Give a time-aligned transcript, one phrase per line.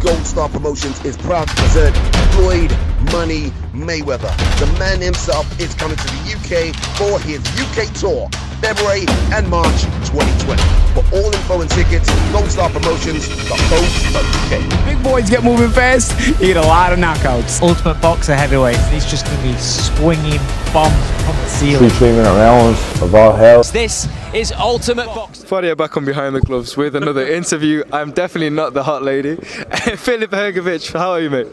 [0.00, 1.94] Gold Star Promotions is proud to present
[2.32, 2.70] Floyd
[3.12, 4.34] Money Mayweather.
[4.58, 9.82] The man himself is coming to the UK for his UK tour, February and March
[10.12, 10.62] 2020.
[10.92, 14.84] For all info and tickets, Gold Star Promotions, UK.
[14.84, 17.62] Big boys get moving fast, you get a lot of knockouts.
[17.62, 18.76] Ultimate Boxer heavyweight.
[18.88, 20.40] He's just going to be swinging
[20.74, 20.92] bombs
[21.24, 21.90] from the ceiling.
[21.90, 23.62] Featuring rounds of all hell.
[23.62, 25.46] This is Ultimate Boxer.
[25.46, 27.82] Fadia back on Behind the Gloves with another interview.
[27.92, 29.36] I'm definitely not the hot lady.
[29.96, 31.48] Filip Hrgovic, how are you, mate?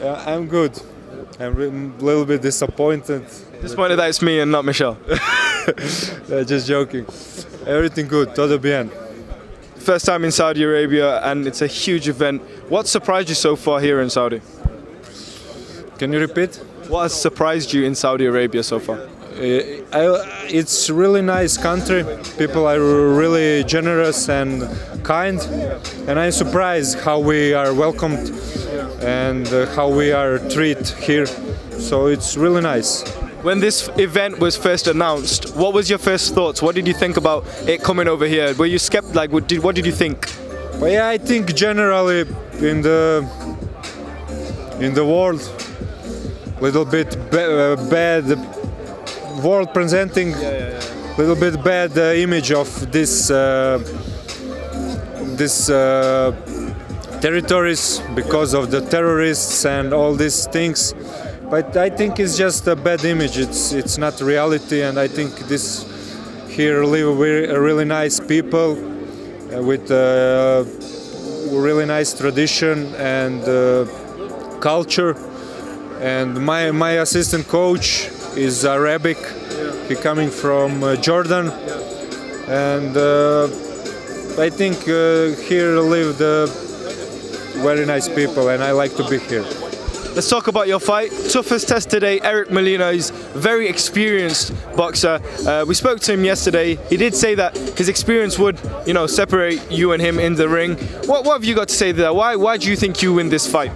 [0.00, 0.80] Uh, I'm good.
[1.38, 3.24] I'm a little bit disappointed.
[3.60, 4.98] Disappointed that it's me and not Michelle.
[6.28, 7.06] Just joking.
[7.66, 8.34] Everything good.
[8.34, 8.90] Todo bien.
[9.76, 12.42] First time in Saudi Arabia, and it's a huge event.
[12.68, 14.42] What surprised you so far here in Saudi?
[15.98, 16.56] Can you repeat?
[16.88, 18.98] What has surprised you in Saudi Arabia so far?
[19.30, 19.42] Uh,
[19.92, 22.04] I, it's really nice country.
[22.36, 24.68] People are really generous and
[25.04, 25.40] kind,
[26.08, 28.30] and I'm surprised how we are welcomed
[29.02, 31.26] and how we are treated here.
[31.78, 33.08] So it's really nice.
[33.42, 36.60] When this event was first announced, what was your first thoughts?
[36.60, 38.52] What did you think about it coming over here?
[38.54, 39.14] Were you skeptical?
[39.14, 40.26] Like, what did, what did you think?
[40.80, 42.22] But yeah, I think generally
[42.58, 43.26] in the
[44.80, 45.40] in the world,
[46.60, 48.24] little bit uh, bad
[49.40, 53.78] world presenting, a little bit bad uh, image of this uh,
[55.36, 56.32] this uh,
[57.20, 60.94] territories because of the terrorists and all these things.
[61.50, 63.38] But I think it's just a bad image.
[63.38, 65.86] It's it's not reality, and I think this
[66.48, 68.74] here live really nice people
[69.50, 70.64] with uh,
[71.50, 73.42] really nice tradition and
[74.60, 75.16] culture.
[76.00, 79.18] And my my assistant coach is Arabic.
[79.88, 81.48] He coming from uh, Jordan,
[82.48, 83.44] and uh,
[84.38, 86.46] I think uh, here live the
[87.62, 89.42] very nice people, and I like to be here.
[90.14, 91.12] Let's talk about your fight.
[91.30, 95.20] Toughest test today, Eric Molina is very experienced boxer.
[95.46, 96.76] Uh, we spoke to him yesterday.
[96.88, 100.48] He did say that his experience would, you know, separate you and him in the
[100.48, 100.76] ring.
[101.06, 102.12] What, what have you got to say there?
[102.12, 103.72] Why, why do you think you win this fight?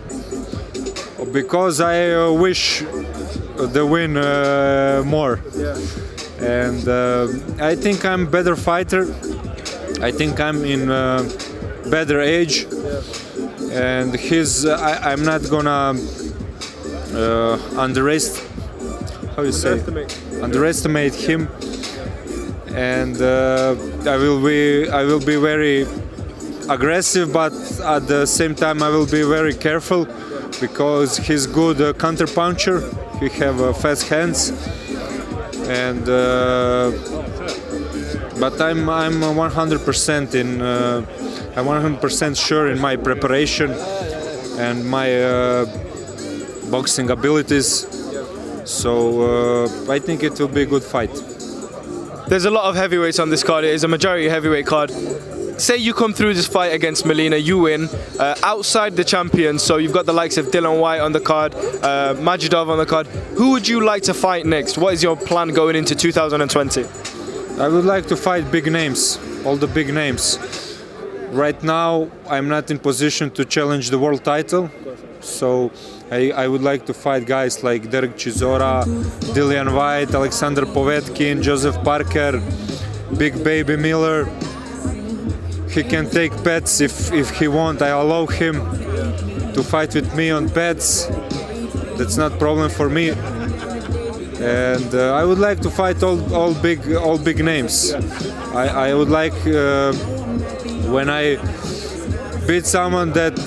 [1.35, 2.83] because I uh, wish
[3.57, 5.41] the win uh, more.
[6.41, 7.29] And uh,
[7.61, 9.03] I think I'm better fighter.
[10.01, 11.29] I think I'm in uh,
[11.91, 12.67] better age.
[13.71, 15.99] And his, I, I'm not gonna
[17.15, 18.51] uh, underestimate.
[19.37, 19.81] How you say?
[20.41, 21.49] Underestimate him.
[22.75, 23.77] And uh,
[24.07, 25.87] I will be, I will be very
[26.69, 30.07] aggressive, but at the same time I will be very careful
[30.61, 32.83] because he's good uh, counter puncher.
[33.21, 34.51] He have uh, fast hands,
[35.69, 36.91] and uh,
[38.41, 41.05] but I'm I'm 100% in uh,
[41.57, 43.71] I'm 100% sure in my preparation
[44.59, 45.67] and my uh,
[46.71, 47.87] boxing abilities.
[48.65, 51.15] So uh, I think it will be a good fight.
[52.29, 53.65] There's a lot of heavyweights on this card.
[53.65, 54.91] It is a majority heavyweight card.
[55.59, 57.89] Say you come through this fight against Molina, you win.
[58.19, 61.55] Uh, outside the champions, so you've got the likes of Dillian Whyte on the card,
[61.55, 63.07] uh, Majidov on the card.
[63.39, 64.79] Who would you like to fight next?
[64.79, 66.85] What is your plan going into 2020?
[67.61, 70.39] I would like to fight big names, all the big names.
[71.31, 74.71] Right now, I'm not in position to challenge the world title,
[75.21, 75.71] so
[76.11, 78.85] I, I would like to fight guys like Derek Chisora,
[79.35, 82.43] Dillian Whyte, Alexander Povetkin, Joseph Parker,
[83.17, 84.29] Big Baby Miller.
[85.75, 87.83] He can take PEDs if, if he want.
[87.83, 88.55] I allow him
[89.55, 91.09] to fight with me on PEDs.
[91.99, 93.13] That's not problem for me
[94.45, 97.95] and uh, I would like to fight all, all big all big names.
[98.55, 99.93] I, I would like uh,
[100.93, 101.37] when I
[102.47, 103.39] beat someone that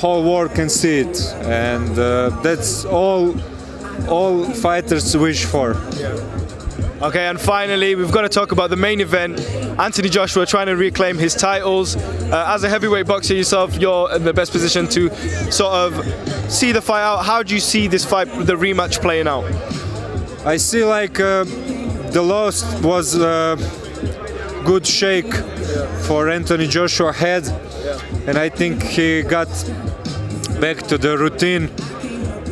[0.00, 3.34] whole world can see it, and uh, that's all
[4.08, 5.76] all fighters wish for.
[7.02, 9.40] Okay, and finally, we've got to talk about the main event.
[9.78, 11.96] Anthony Joshua trying to reclaim his titles.
[11.96, 15.08] Uh, as a heavyweight boxer yourself, you're in the best position to
[15.50, 17.24] sort of see the fight out.
[17.24, 19.44] How do you see this fight, the rematch, playing out?
[20.44, 23.56] I see like uh, the loss was a
[24.66, 25.32] good shake
[26.06, 27.48] for Anthony Joshua head,
[28.26, 29.48] and I think he got
[30.60, 31.68] back to the routine,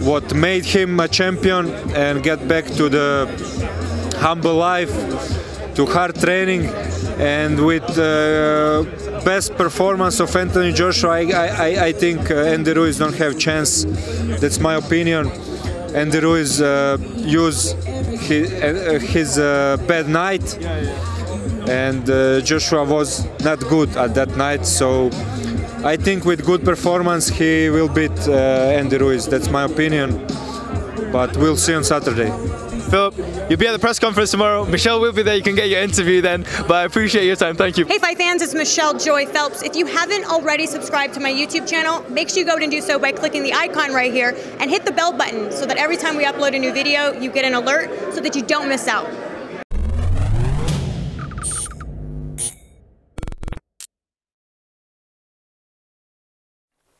[0.06, 3.28] what made him a champion, and get back to the
[4.18, 4.92] humble life,
[5.74, 6.66] to hard training,
[7.18, 8.84] and with uh,
[9.24, 11.22] best performance of Anthony Joshua, I,
[11.68, 13.84] I, I think uh, Andy Ruiz don't have chance.
[14.40, 15.30] That's my opinion.
[15.94, 17.72] Andy Ruiz uh, use
[18.26, 20.58] his, uh, his uh, bad night,
[21.68, 24.66] and uh, Joshua was not good at that night.
[24.66, 25.10] So
[25.84, 28.32] I think with good performance he will beat uh,
[28.80, 29.26] Andy Ruiz.
[29.26, 30.26] That's my opinion.
[31.12, 32.30] But we'll see on Saturday.
[32.88, 33.16] Filip,
[33.50, 34.64] you'll be at the press conference tomorrow.
[34.64, 35.36] Michelle will be there.
[35.36, 36.44] You can get your interview then.
[36.66, 37.54] But I appreciate your time.
[37.54, 37.84] Thank you.
[37.84, 39.62] Hey, Fight fans, it's Michelle Joy Phelps.
[39.62, 42.80] If you haven't already subscribed to my YouTube channel, make sure you go and do
[42.80, 45.96] so by clicking the icon right here and hit the bell button so that every
[45.96, 48.88] time we upload a new video, you get an alert so that you don't miss
[48.88, 49.27] out.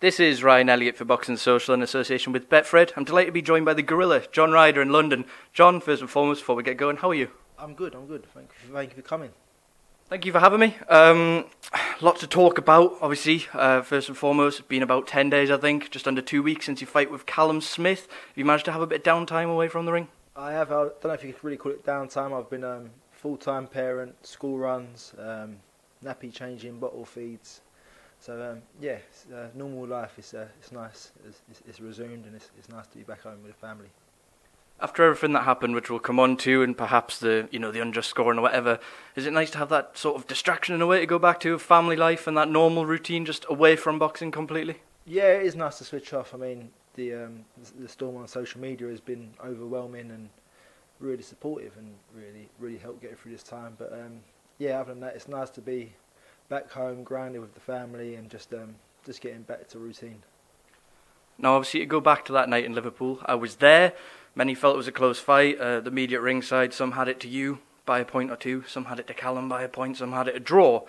[0.01, 2.93] This is Ryan Elliott for Boxing Social in association with Betfred.
[2.95, 5.25] I'm delighted to be joined by the Gorilla, John Ryder in London.
[5.53, 7.33] John, first and foremost, before we get going, how are you?
[7.59, 8.25] I'm good, I'm good.
[8.33, 9.31] Thank you, thank you for coming.
[10.09, 10.77] Thank you for having me.
[10.89, 11.47] Um,
[12.01, 13.47] lot to talk about, obviously.
[13.53, 16.67] Uh, first and foremost, it's been about 10 days, I think, just under two weeks
[16.67, 18.03] since you fight with Callum Smith.
[18.29, 20.07] Have you managed to have a bit of downtime away from the ring?
[20.37, 22.39] I have, I don't know if you could really call it downtime.
[22.39, 25.57] I've been um, full time parent, school runs, um,
[26.05, 27.63] nappy changing, bottle feeds.
[28.21, 28.99] So, um, yeah,
[29.35, 31.13] uh, normal life is uh, it's nice.
[31.27, 33.89] It's, it's, it's resumed and it's, it's nice to be back home with the family.
[34.81, 37.81] After everything that happened, which we'll come on to, and perhaps the you know the
[37.81, 38.79] unjust scoring or whatever,
[39.17, 41.41] is it nice to have that sort of distraction in a way to go back
[41.41, 44.77] to of family life and that normal routine, just away from boxing completely?
[45.05, 46.33] Yeah, it is nice to switch off.
[46.33, 47.45] I mean, the um,
[47.81, 50.29] the storm on social media has been overwhelming and
[51.01, 53.75] really supportive and really really helped get through this time.
[53.79, 54.21] But um,
[54.59, 55.93] yeah, other than that, it's nice to be
[56.49, 58.75] back home, grounded with the family, and just um,
[59.05, 60.23] just getting back to routine.
[61.39, 63.93] Now, obviously, to go back to that night in Liverpool, I was there.
[64.35, 65.59] Many felt it was a close fight.
[65.59, 68.65] Uh, the media at ringside, some had it to you by a point or two,
[68.69, 70.83] some had it to Callum by a point, some had it a draw.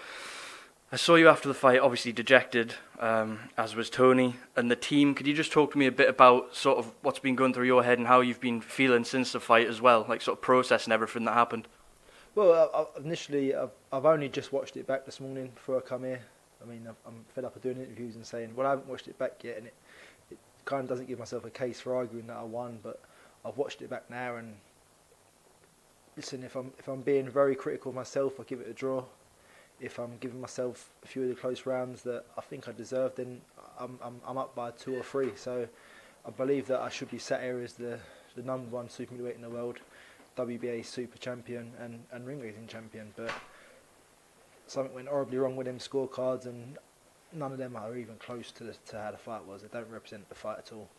[0.91, 5.13] I saw you after the fight, obviously dejected, um, as was Tony and the team.
[5.13, 7.67] Could you just talk to me a bit about sort of what's been going through
[7.67, 10.41] your head and how you've been feeling since the fight as well, like sort of
[10.41, 11.67] processing everything that happened?
[12.35, 15.81] Well, I, I, initially, I've, I've only just watched it back this morning before I
[15.81, 16.21] come here.
[16.61, 19.17] I mean, I'm fed up of doing interviews and saying, well, I haven't watched it
[19.17, 19.73] back yet, and it,
[20.29, 23.01] it kind of doesn't give myself a case for arguing that I won, but
[23.45, 24.53] I've watched it back now, and
[26.17, 29.05] listen, if I'm if I'm being very critical of myself, I give it a draw.
[29.79, 33.15] If I'm giving myself a few of the close rounds that I think I deserve,
[33.15, 33.39] then
[33.79, 35.31] I'm I'm, I'm up by two or three.
[35.35, 35.67] So
[36.25, 37.97] I believe that I should be sat here as the
[38.35, 39.79] the number one super middleweight in the world.
[40.37, 43.31] WBA super champion and, and ring racing champion, but
[44.67, 46.77] something went horribly wrong with them scorecards, and
[47.33, 49.61] none of them are even close to, the, to how the fight was.
[49.61, 50.89] They don't represent the fight at all.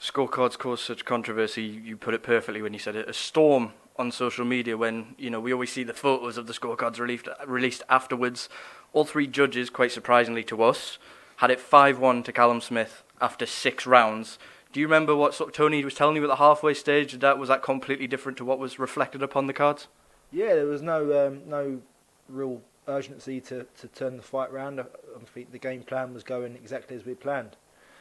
[0.00, 1.62] Scorecards cause such controversy.
[1.62, 3.08] You put it perfectly when you said it.
[3.08, 6.52] A storm on social media when you know we always see the photos of the
[6.52, 8.48] scorecards released released afterwards.
[8.92, 10.98] All three judges, quite surprisingly to us,
[11.36, 14.38] had it five-one to Callum Smith after six rounds.
[14.74, 17.12] Do you remember what sort of Tony was telling you at the halfway stage?
[17.20, 19.86] That was that completely different to what was reflected upon the cards?
[20.32, 21.80] Yeah, there was no um, no
[22.28, 24.80] real urgency to, to turn the fight round.
[24.80, 24.84] I
[25.32, 27.56] think the game plan was going exactly as we planned.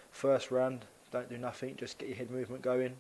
[0.09, 2.95] First round, don't do nothing, just get your head movement going.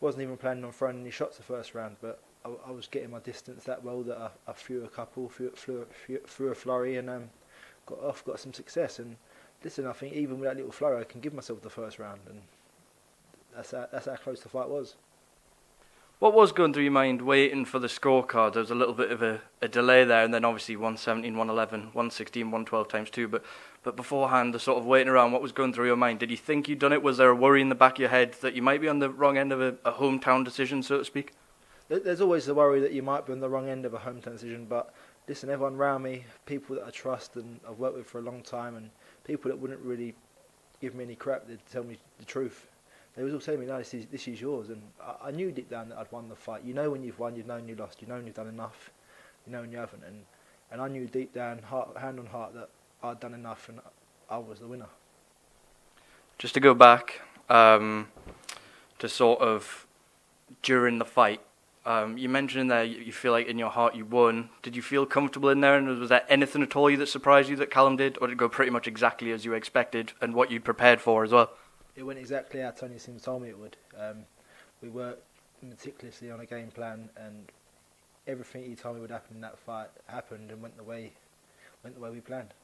[0.00, 3.10] Wasn't even planning on throwing any shots the first round, but I, I was getting
[3.10, 5.86] my distance that well that I, I threw a couple, threw, threw,
[6.24, 7.30] threw, a flurry, and um,
[7.84, 9.00] got off, got some success.
[9.00, 9.16] And
[9.64, 12.20] listen, I think even with that little flurry, I can give myself the first round.
[12.28, 12.42] And
[13.54, 14.94] that's how, that's how close the fight was.
[16.18, 18.54] What was going through your mind waiting for the scorecard?
[18.54, 21.80] There was a little bit of a, a delay there, and then obviously 117, 111,
[21.80, 23.28] 116, 112 times two.
[23.28, 23.44] But
[23.84, 26.18] but beforehand, the sort of waiting around, what was going through your mind?
[26.18, 27.04] Did you think you'd done it?
[27.04, 28.98] Was there a worry in the back of your head that you might be on
[28.98, 31.32] the wrong end of a, a hometown decision, so to speak?
[31.88, 34.32] There's always the worry that you might be on the wrong end of a hometown
[34.32, 34.92] decision, but
[35.28, 38.42] listen, everyone around me, people that I trust and I've worked with for a long
[38.42, 38.90] time, and
[39.24, 40.14] people that wouldn't really
[40.80, 42.66] give me any crap, they'd tell me the truth
[43.18, 44.68] they was all telling me, no, this is, this is yours.
[44.68, 46.62] And I, I, knew deep down that I'd won the fight.
[46.64, 48.90] You know when you've won, you've known you lost, you know when you've done enough,
[49.44, 50.04] you know when you haven't.
[50.04, 50.22] And,
[50.70, 52.68] and I knew deep down, heart, hand on heart, that
[53.02, 53.80] I'd done enough and
[54.30, 54.86] I was the winner.
[56.38, 58.06] Just to go back um,
[59.00, 59.88] to sort of
[60.62, 61.40] during the fight,
[61.84, 64.50] um, you mentioned there you feel like in your heart you won.
[64.62, 65.76] Did you feel comfortable in there?
[65.76, 68.38] And was there anything at all that surprised you that Callum did, or did it
[68.38, 71.50] go pretty much exactly as you expected and what you prepared for as well?
[71.98, 73.76] It went exactly how Tony Sims told me it would.
[73.98, 74.18] Um,
[74.80, 75.24] we worked
[75.62, 77.50] meticulously on a game plan, and
[78.28, 81.10] everything he told me would happen in that fight happened and went the way
[81.82, 82.54] went the way we planned.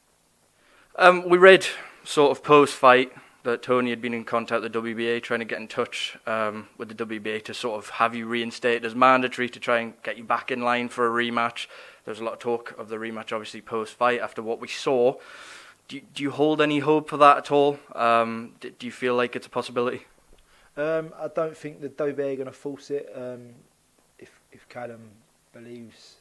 [0.97, 1.67] Um, we read
[2.05, 3.11] sort of post-fight
[3.43, 6.69] that Tony had been in contact with the WBA, trying to get in touch um,
[6.77, 10.17] with the WBA to sort of have you reinstated as mandatory to try and get
[10.17, 11.67] you back in line for a rematch.
[12.05, 15.15] There's a lot of talk of the rematch, obviously post-fight after what we saw.
[15.87, 17.79] Do you, do you hold any hope for that at all?
[17.93, 20.05] Um, do, do you feel like it's a possibility?
[20.77, 23.11] Um, I don't think the WBA are going to force it.
[23.15, 23.49] Um,
[24.19, 25.11] if if Callum
[25.53, 26.15] believes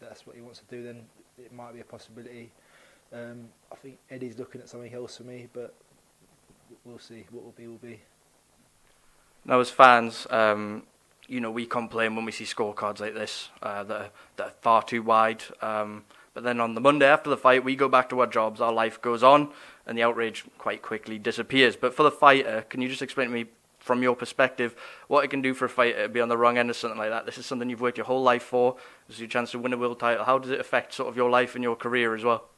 [0.00, 1.04] that's what he wants to do, then
[1.38, 2.50] it might be a possibility.
[3.12, 5.74] Um, I think Eddie's looking at something else for me, but
[6.84, 7.24] we'll see.
[7.30, 8.00] What will be will be.
[9.44, 10.84] Now, as fans, um,
[11.28, 14.54] you know, we complain when we see scorecards like this uh, that, are, that are
[14.62, 15.44] far too wide.
[16.34, 18.72] But then on the Monday after the fight, we go back to our jobs, our
[18.72, 19.50] life goes on,
[19.86, 21.76] and the outrage quite quickly disappears.
[21.76, 23.46] But for the fighter, can you just explain to me,
[23.78, 24.74] from your perspective,
[25.08, 26.98] what it can do for a fighter to be on the wrong end of something
[26.98, 27.24] like that?
[27.24, 28.76] This is something you've worked your whole life for.
[29.06, 30.24] This is your chance to win a world title.
[30.24, 32.48] How does it affect sort of your life and your career as well?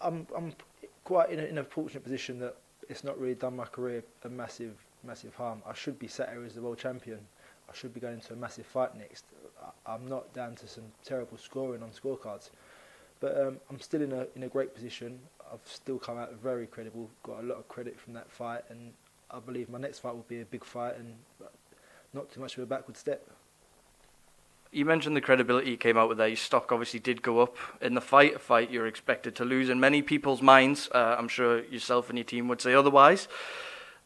[0.00, 0.54] I'm I'm
[1.04, 2.56] quite in a, in a fortunate position that
[2.88, 5.62] it's not really done my career a massive massive harm.
[5.66, 7.18] I should be set here as the world champion.
[7.68, 9.24] I should be going into a massive fight next.
[9.86, 12.50] I'm not down to some terrible scoring on scorecards,
[13.20, 15.18] but um, I'm still in a in a great position.
[15.52, 17.10] I've still come out very credible.
[17.22, 18.92] Got a lot of credit from that fight, and
[19.30, 21.14] I believe my next fight will be a big fight and
[22.12, 23.28] not too much of a backward step.
[24.70, 26.28] You mentioned the credibility you came out with there.
[26.28, 29.70] Your stock obviously did go up in the fight, a fight you're expected to lose
[29.70, 30.90] in many people's minds.
[30.92, 33.28] Uh, I'm sure yourself and your team would say otherwise.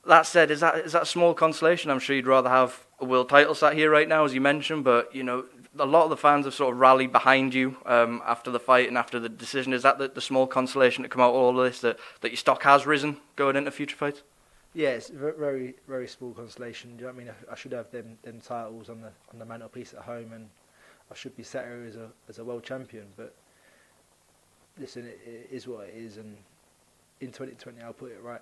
[0.07, 1.91] That said, is that is that a small consolation?
[1.91, 4.85] I'm sure you'd rather have a world title sat here right now, as you mentioned,
[4.85, 5.45] but you know
[5.79, 8.89] a lot of the fans have sort of rallied behind you um, after the fight
[8.89, 9.73] and after the decision.
[9.73, 12.31] Is that the, the small consolation to come out of all of this that, that
[12.31, 14.23] your stock has risen going into future fights?
[14.75, 16.97] Yeah, very very small consolation.
[16.97, 17.31] Do you know I mean?
[17.51, 20.49] I should have them them titles on the on the mantelpiece at home, and
[21.11, 23.05] I should be sat here as a as a world champion.
[23.17, 23.35] But
[24.79, 26.37] listen, it, it is what it is, and
[27.21, 28.41] in 2020 I'll put it right.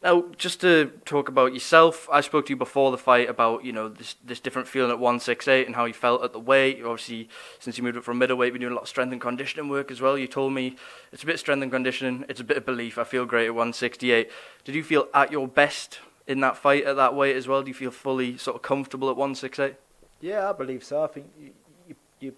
[0.00, 3.72] Now, just to talk about yourself, I spoke to you before the fight about you
[3.72, 6.80] know this this different feeling at 168 and how you felt at the weight.
[6.84, 7.28] Obviously,
[7.58, 9.90] since you moved up from middleweight, been doing a lot of strength and conditioning work
[9.90, 10.16] as well.
[10.16, 10.76] You told me
[11.10, 12.96] it's a bit of strength and conditioning, it's a bit of belief.
[12.96, 14.30] I feel great at 168.
[14.62, 17.62] Did you feel at your best in that fight at that weight as well?
[17.62, 19.74] Do you feel fully sort of comfortable at 168?
[20.20, 21.02] Yeah, I believe so.
[21.02, 21.50] I think you,
[21.88, 22.34] you, you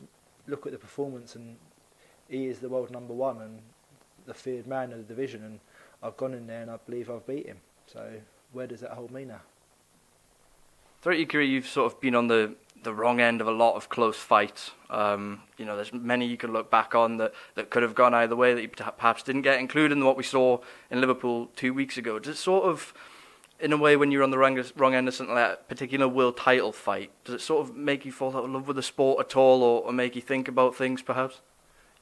[0.46, 1.56] look at the performance, and
[2.26, 3.60] he is the world number one and
[4.24, 5.60] the feared man of the division, and
[6.02, 7.58] I've gone in there and I believe I've beat him.
[7.86, 8.08] So
[8.52, 9.40] where does that hold me now?
[11.02, 13.74] Throughout your career, you've sort of been on the, the wrong end of a lot
[13.74, 14.72] of close fights.
[14.90, 18.12] Um, you know, there's many you could look back on that, that could have gone
[18.12, 20.58] either way that you perhaps didn't get included in what we saw
[20.90, 22.18] in Liverpool two weeks ago.
[22.18, 22.92] Does it sort of,
[23.58, 26.06] in a way, when you're on the wrong, wrong end of something like that particular
[26.06, 28.82] world title fight, does it sort of make you fall out of love with the
[28.82, 31.40] sport at all or, or make you think about things perhaps?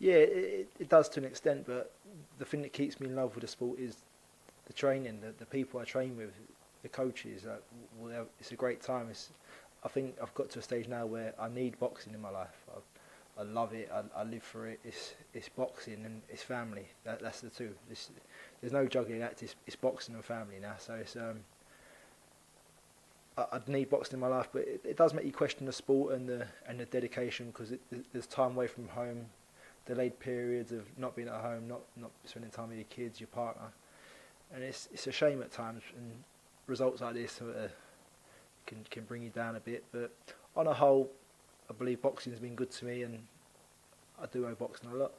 [0.00, 1.92] Yeah, it, it does to an extent, but
[2.38, 3.96] the thing that keeps me in love with the sport is
[4.66, 6.30] the training, the, the people I train with,
[6.82, 7.46] the coaches.
[7.46, 9.08] Uh, it's a great time.
[9.10, 9.30] It's,
[9.84, 12.56] I think I've got to a stage now where I need boxing in my life.
[12.70, 13.90] I, I love it.
[13.92, 14.80] I, I live for it.
[14.84, 16.86] It's it's boxing and it's family.
[17.04, 17.72] That, that's the two.
[17.90, 18.10] It's,
[18.60, 19.42] there's no juggling act.
[19.42, 20.74] It's, it's boxing and family now.
[20.78, 21.40] So it's um.
[23.36, 25.72] I, I'd need boxing in my life, but it, it does make you question the
[25.72, 27.72] sport and the and the dedication because
[28.12, 29.26] there's time away from home,
[29.88, 33.28] delayed periods of not being at home, not not spending time with your kids, your
[33.28, 33.72] partner
[34.54, 36.12] and it's it's a shame at times, and
[36.66, 37.40] results like this
[38.66, 39.84] can can bring you down a bit.
[39.92, 40.12] But
[40.56, 41.10] on a whole,
[41.68, 43.20] I believe boxing's been good to me, and
[44.20, 45.12] I do owe boxing a lot.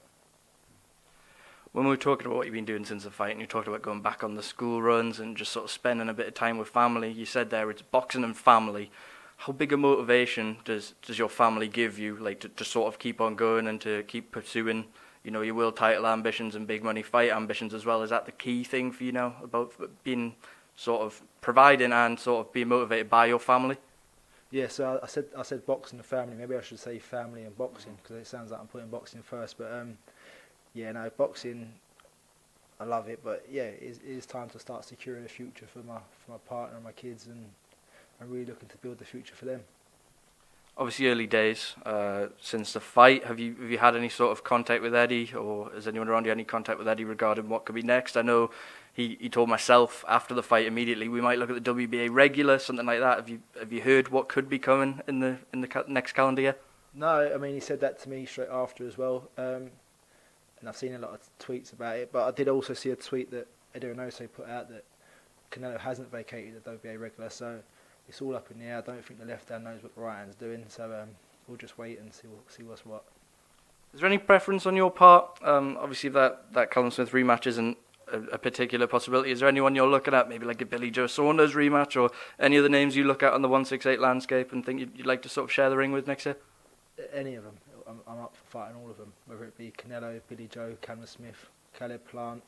[1.71, 3.67] When we were talking about what you've been doing since the fight, and you talked
[3.67, 6.33] about going back on the school runs and just sort of spending a bit of
[6.33, 8.91] time with family, you said there it's boxing and family.
[9.43, 12.99] How big a motivation does does your family give you, like to, to sort of
[12.99, 14.85] keep on going and to keep pursuing
[15.23, 18.01] you know your world title ambitions and big money fight ambitions as well.
[18.03, 20.35] Is that the key thing for you now about being
[20.75, 23.77] sort of providing and sort of being motivated by your family?
[24.51, 26.35] Yeah, so I, said I said boxing and family.
[26.35, 29.57] Maybe I should say family and boxing because it sounds like I'm putting boxing first.
[29.57, 29.97] But um,
[30.73, 31.71] yeah, no, boxing,
[32.79, 33.19] I love it.
[33.23, 36.31] But yeah, it is, it is time to start securing a future for my for
[36.31, 37.45] my partner and my kids, and
[38.21, 39.61] I'm really looking to build the future for them
[40.79, 43.25] obviously early days uh, since the fight.
[43.25, 46.23] Have you have you had any sort of contact with Eddie, or has anyone around
[46.23, 48.15] you had any contact with Eddie regarding what could be next?
[48.15, 48.49] I know
[48.93, 52.57] he, he told myself after the fight immediately we might look at the WBA regular,
[52.57, 53.17] something like that.
[53.17, 56.13] Have you have you heard what could be coming in the in the ca- next
[56.13, 56.55] calendar year?
[56.93, 59.69] No, I mean he said that to me straight after as well, um,
[60.59, 62.11] and I've seen a lot of tweets about it.
[62.11, 64.85] But I did also see a tweet that Eddie Reynoso put out that
[65.51, 67.59] Canelo hasn't vacated the WBA regular, so
[68.09, 68.79] it's all up in the air.
[68.79, 71.09] I don't think the left hand knows what the right hand's doing, so um,
[71.47, 73.03] we'll just wait and see what, see what's what.
[73.93, 75.39] Is there any preference on your part?
[75.43, 77.77] Um, obviously, that that Callum Smith rematch isn't
[78.11, 79.31] a, a, particular possibility.
[79.31, 82.57] Is there anyone you're looking at, maybe like a Billy Joe Saunders rematch, or any
[82.57, 85.21] of the names you look at on the 168 landscape and think you'd, you'd like
[85.21, 86.37] to sort of share the ring with next year?
[87.13, 87.57] Any of them.
[87.87, 91.05] I'm, I'm up for fighting all of them, whether it be Canelo, Billy Joe, Callum
[91.05, 92.43] Smith, Caleb Plant,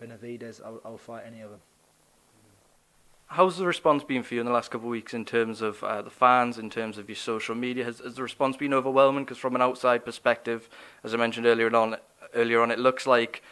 [0.00, 0.64] Benavidez.
[0.64, 1.60] I'll, I'll fight any of them.
[3.26, 5.82] How's the response been for you in the last couple of weeks in terms of
[5.82, 7.84] uh, the fans, in terms of your social media?
[7.84, 9.24] Has, has the response been overwhelming?
[9.24, 10.68] Because from an outside perspective,
[11.02, 11.96] as I mentioned earlier on,
[12.34, 12.70] earlier on.
[12.70, 13.42] It looks like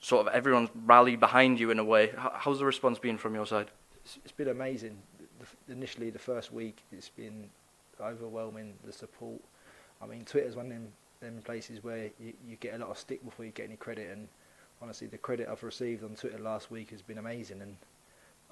[0.00, 2.12] sort of everyone's rallied behind you in a way.
[2.16, 3.68] How's the response been from your side?
[4.04, 4.98] It's, it's been amazing.
[5.40, 7.48] The, initially, the first week, it's been
[8.00, 8.74] overwhelming.
[8.84, 9.40] The support.
[10.00, 10.88] I mean, Twitter's one of them,
[11.20, 14.10] them places where you, you get a lot of stick before you get any credit,
[14.10, 14.28] and
[14.82, 17.62] honestly, the credit I've received on Twitter last week has been amazing.
[17.62, 17.76] And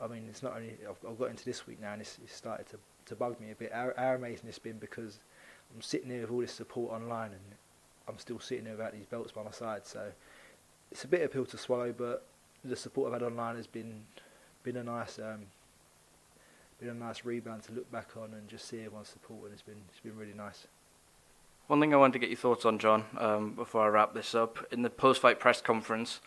[0.03, 2.35] I mean, it's not only I've, I've got into this week now, and it's, it's
[2.35, 3.73] started to, to bug me a bit.
[3.73, 5.21] How, how amazing it's been because
[5.75, 7.41] I'm sitting here with all this support online, and
[8.09, 9.87] I'm still sitting here without these belts by my side.
[9.87, 10.13] So
[10.91, 12.27] it's a bit of a pill to swallow, but
[12.65, 14.03] the support I've had online has been
[14.63, 15.47] been a nice um,
[16.81, 19.63] been a nice rebound to look back on and just see everyone's support, and it's
[19.63, 20.67] been it's been really nice.
[21.67, 24.35] One thing I wanted to get your thoughts on, John, um, before I wrap this
[24.35, 24.67] up.
[24.71, 26.21] In the post-fight press conference,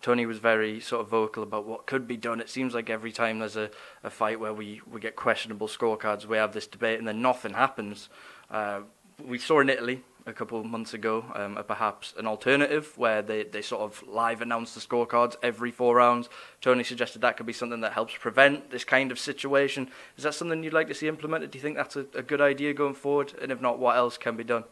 [0.00, 2.40] Tony was very sort of vocal about what could be done.
[2.40, 3.70] It seems like every time there's a,
[4.04, 7.54] a fight where we, we get questionable scorecards, we have this debate and then nothing
[7.54, 8.08] happens.
[8.50, 8.80] Uh,
[9.24, 13.44] we saw in Italy a couple of months ago um, perhaps an alternative where they,
[13.44, 16.28] they sort of live announce the scorecards every four rounds.
[16.60, 19.88] Tony suggested that could be something that helps prevent this kind of situation.
[20.16, 21.52] Is that something you'd like to see implemented?
[21.52, 23.34] Do you think that's a, a good idea going forward?
[23.40, 24.64] And if not, what else can be done?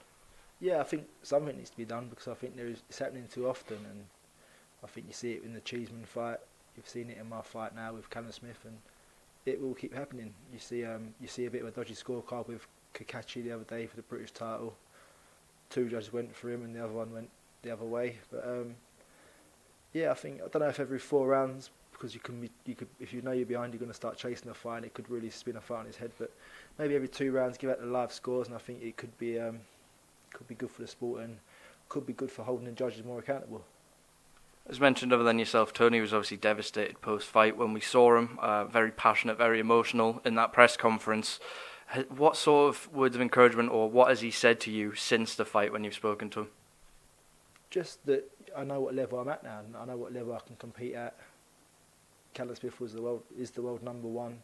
[0.60, 3.28] Yeah, I think something needs to be done because I think there is, it's happening
[3.32, 4.04] too often, and
[4.84, 6.38] I think you see it in the Cheeseman fight.
[6.76, 8.76] You've seen it in my fight now with Callum Smith, and
[9.46, 10.34] it will keep happening.
[10.52, 13.64] You see, um, you see a bit of a dodgy scorecard with Cacace the other
[13.64, 14.76] day for the British title.
[15.70, 17.30] Two judges went for him, and the other one went
[17.62, 18.18] the other way.
[18.30, 18.74] But um,
[19.92, 22.74] yeah, I think I don't know if every four rounds because you can be, you
[22.74, 24.94] could if you know you're behind, you're going to start chasing a fight, and it
[24.94, 26.10] could really spin a fight on his head.
[26.18, 26.30] But
[26.78, 29.40] maybe every two rounds, give out the live scores, and I think it could be
[29.40, 29.60] um,
[30.32, 31.38] could be good for the sport and
[31.88, 33.64] could be good for holding the judges more accountable.
[34.66, 38.38] As mentioned other than yourself, Tony was obviously devastated post fight when we saw him.
[38.40, 41.38] Uh, very passionate, very emotional in that press conference.
[42.08, 45.44] What sort of words of encouragement or what has he said to you since the
[45.44, 46.48] fight when you've spoken to him?
[47.68, 49.60] Just that I know what level I'm at now.
[49.60, 51.14] and I know what level I can compete at.
[52.32, 54.38] Callum Smith was the world is the world number one.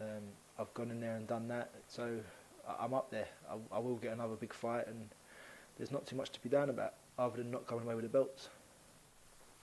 [0.00, 0.22] Um,
[0.58, 2.18] I've gone in there and done that, so
[2.80, 3.28] I'm up there.
[3.48, 5.08] I, I, will get another big fight, and
[5.78, 8.10] there's not too much to be down about other than not coming away with the
[8.10, 8.48] belts.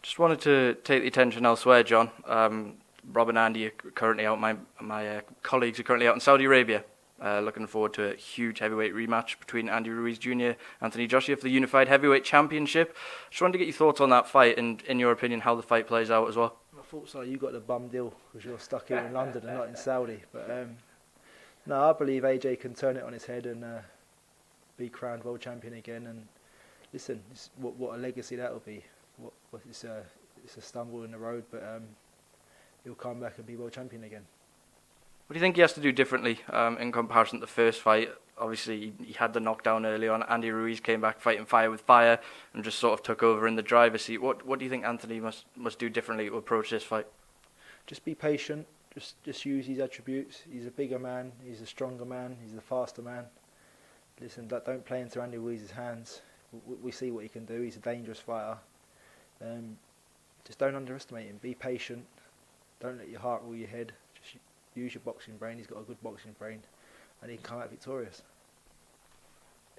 [0.01, 2.09] Just wanted to take the attention elsewhere, John.
[2.25, 2.75] Um,
[3.11, 4.39] Rob and Andy are currently out.
[4.39, 6.83] My my uh, colleagues are currently out in Saudi Arabia
[7.21, 10.29] uh, looking forward to a huge heavyweight rematch between Andy Ruiz Jr.
[10.31, 12.95] And Anthony Joshua for the Unified Heavyweight Championship.
[13.29, 15.63] Just wanted to get your thoughts on that fight and, in your opinion, how the
[15.63, 16.55] fight plays out as well.
[16.77, 17.21] I thought so.
[17.21, 20.21] You got the bum deal because you're stuck here in London and not in Saudi.
[20.31, 20.77] But um,
[21.65, 23.79] no, I believe AJ can turn it on his head and uh,
[24.77, 26.07] be crowned world champion again.
[26.07, 26.27] And
[26.93, 27.21] listen,
[27.57, 28.83] what what a legacy that will be.
[29.19, 30.03] What, what it's a
[30.43, 31.83] it's a stumble in the road, but um,
[32.83, 34.25] he'll come back and be world champion again.
[35.27, 37.81] What do you think he has to do differently um, in comparison to the first
[37.81, 38.09] fight?
[38.37, 40.23] Obviously, he had the knockdown early on.
[40.23, 42.19] Andy Ruiz came back fighting fire with fire
[42.53, 44.19] and just sort of took over in the driver's seat.
[44.19, 47.05] What What do you think Anthony must must do differently to approach this fight?
[47.85, 48.65] Just be patient.
[48.93, 50.41] Just just use his attributes.
[50.51, 51.31] He's a bigger man.
[51.45, 52.37] He's a stronger man.
[52.41, 53.25] He's a faster man.
[54.19, 56.21] Listen, don't play into Andy Ruiz's hands.
[56.65, 57.61] We, we see what he can do.
[57.61, 58.57] He's a dangerous fighter.
[59.43, 59.77] Um,
[60.45, 61.39] just don't underestimate him.
[61.41, 62.05] Be patient.
[62.79, 64.35] Don't let your heart rule your head Just
[64.75, 65.57] use your boxing brain.
[65.57, 66.59] He's got a good boxing brain,
[67.21, 68.21] and he can come out victorious.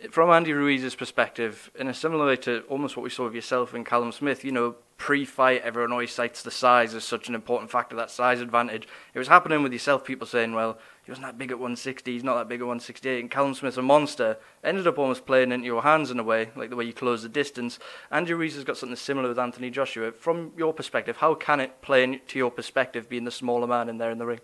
[0.09, 3.75] From Andy Ruiz's perspective, in a similar way to almost what we saw with yourself
[3.75, 7.71] and Callum Smith, you know, pre-fight, everyone always cites the size as such an important
[7.71, 8.89] factor, that size advantage.
[9.13, 12.25] It was happening with yourself, people saying, well, he wasn't that big at 160, he's
[12.25, 14.39] not that big at 168, and Callum Smith's a monster.
[14.65, 17.23] Ended up almost playing into your hands in a way, like the way you close
[17.23, 17.79] the distance.
[18.11, 20.13] Andy Ruiz has got something similar with Anthony Joshua.
[20.13, 23.99] From your perspective, how can it play into your perspective, being the smaller man in
[23.99, 24.41] there in the ring?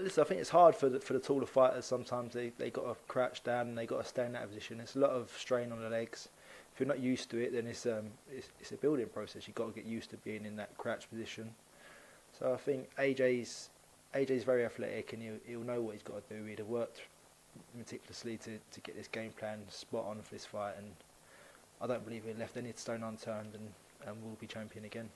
[0.00, 1.84] Listen, I think it's hard for the, for the taller fighters.
[1.84, 4.80] Sometimes they they got to crouch down and they got to stay in that position.
[4.80, 6.28] It's a lot of strain on the legs.
[6.72, 9.48] If you're not used to it, then it's um it's, it's a building process.
[9.48, 11.50] You've got to get used to being in that crouch position.
[12.38, 13.70] So I think AJ's
[14.14, 16.44] AJ's very athletic and he'll, he'll know what he's got to do.
[16.44, 17.02] He'd have worked
[17.76, 20.86] meticulously to, to get this game plan spot on for this fight, and
[21.80, 23.68] I don't believe he left any stone unturned, and,
[24.06, 25.08] and will be champion again.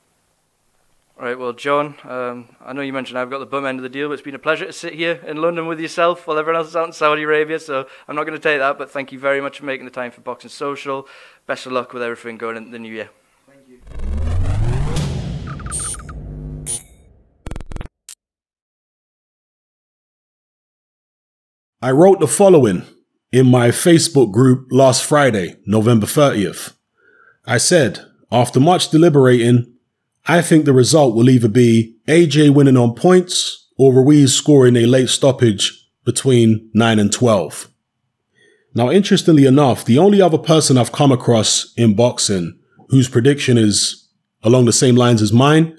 [1.18, 3.82] All right, well, John, um, I know you mentioned I've got the bum end of
[3.82, 6.38] the deal, but it's been a pleasure to sit here in London with yourself while
[6.38, 8.90] everyone else is out in Saudi Arabia, so I'm not going to take that, but
[8.90, 11.06] thank you very much for making the time for Boxing Social.
[11.46, 13.10] Best of luck with everything going into the new year.
[13.46, 13.80] Thank you.
[21.82, 22.84] I wrote the following
[23.30, 26.74] in my Facebook group last Friday, November 30th.
[27.44, 29.71] I said, after much deliberating,
[30.26, 34.86] I think the result will either be AJ winning on points or Ruiz scoring a
[34.86, 37.68] late stoppage between 9 and 12.
[38.74, 42.58] Now, interestingly enough, the only other person I've come across in boxing
[42.88, 44.02] whose prediction is
[44.42, 45.76] along the same lines as mine,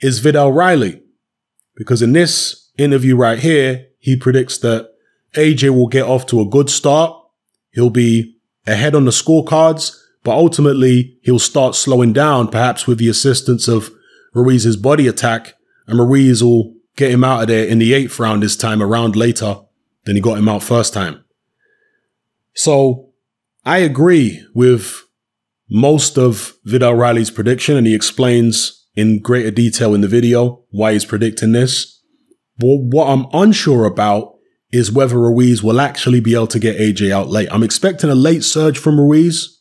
[0.00, 1.00] is Vidal Riley.
[1.76, 4.90] Because in this interview right here, he predicts that
[5.34, 7.16] AJ will get off to a good start.
[7.70, 13.08] He'll be ahead on the scorecards, but ultimately he'll start slowing down, perhaps with the
[13.08, 13.90] assistance of
[14.34, 15.54] Ruiz's body attack,
[15.86, 18.86] and Ruiz will get him out of there in the eighth round this time, a
[18.86, 19.60] round later
[20.04, 21.24] than he got him out first time.
[22.54, 23.10] So
[23.64, 25.02] I agree with
[25.68, 30.92] most of Vidal Riley's prediction, and he explains in greater detail in the video why
[30.92, 32.02] he's predicting this.
[32.58, 34.34] But what I'm unsure about
[34.72, 37.48] is whether Ruiz will actually be able to get AJ out late.
[37.50, 39.59] I'm expecting a late surge from Ruiz.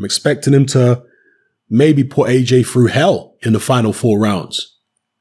[0.00, 1.02] I'm expecting him to
[1.68, 4.78] maybe put AJ through hell in the final four rounds.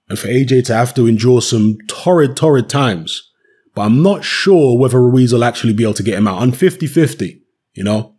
[0.08, 3.30] And for AJ to have to endure some torrid, torrid times.
[3.76, 6.42] But I'm not sure whether Ruiz will actually be able to get him out.
[6.42, 7.42] I'm 50 50,
[7.74, 8.16] you know?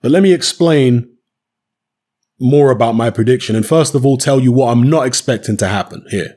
[0.00, 1.14] But let me explain
[2.40, 3.54] more about my prediction.
[3.54, 6.36] And first of all, tell you what I'm not expecting to happen here.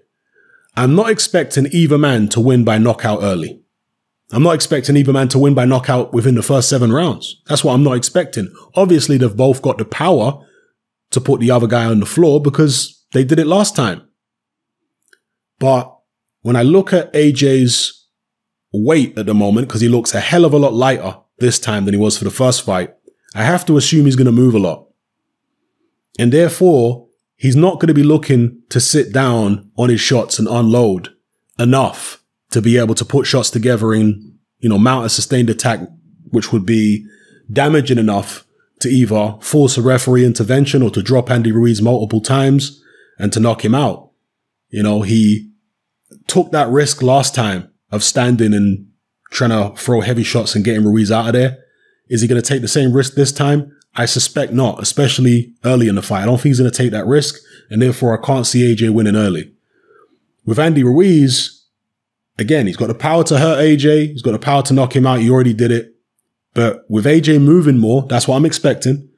[0.75, 3.61] I'm not expecting either man to win by knockout early.
[4.31, 7.41] I'm not expecting either man to win by knockout within the first seven rounds.
[7.47, 8.53] That's what I'm not expecting.
[8.75, 10.45] Obviously, they've both got the power
[11.11, 14.07] to put the other guy on the floor because they did it last time.
[15.57, 15.95] But
[16.41, 18.07] when I look at AJ's
[18.71, 21.85] weight at the moment, because he looks a hell of a lot lighter this time
[21.85, 22.93] than he was for the first fight,
[23.33, 24.87] I have to assume he's going to move a lot.
[26.19, 30.47] And therefore, he's not going to be looking to sit down on his shots and
[30.47, 31.09] unload
[31.57, 32.18] enough
[32.51, 35.79] to be able to put shots together and, you know, mount a sustained attack,
[36.29, 37.05] which would be
[37.51, 38.45] damaging enough
[38.79, 42.81] to either force a referee intervention or to drop Andy Ruiz multiple times
[43.17, 44.11] and to knock him out.
[44.69, 45.51] You know, he
[46.27, 48.87] took that risk last time of standing and
[49.31, 51.57] trying to throw heavy shots and getting Ruiz out of there.
[52.07, 53.75] Is he going to take the same risk this time?
[53.95, 56.23] I suspect not, especially early in the fight.
[56.23, 57.35] I don't think he's going to take that risk,
[57.69, 59.51] and therefore I can't see AJ winning early.
[60.45, 61.58] With Andy Ruiz,
[62.39, 64.11] again, he's got the power to hurt AJ.
[64.11, 65.19] He's got the power to knock him out.
[65.19, 65.93] He already did it.
[66.53, 69.09] But with AJ moving more, that's what I'm expecting.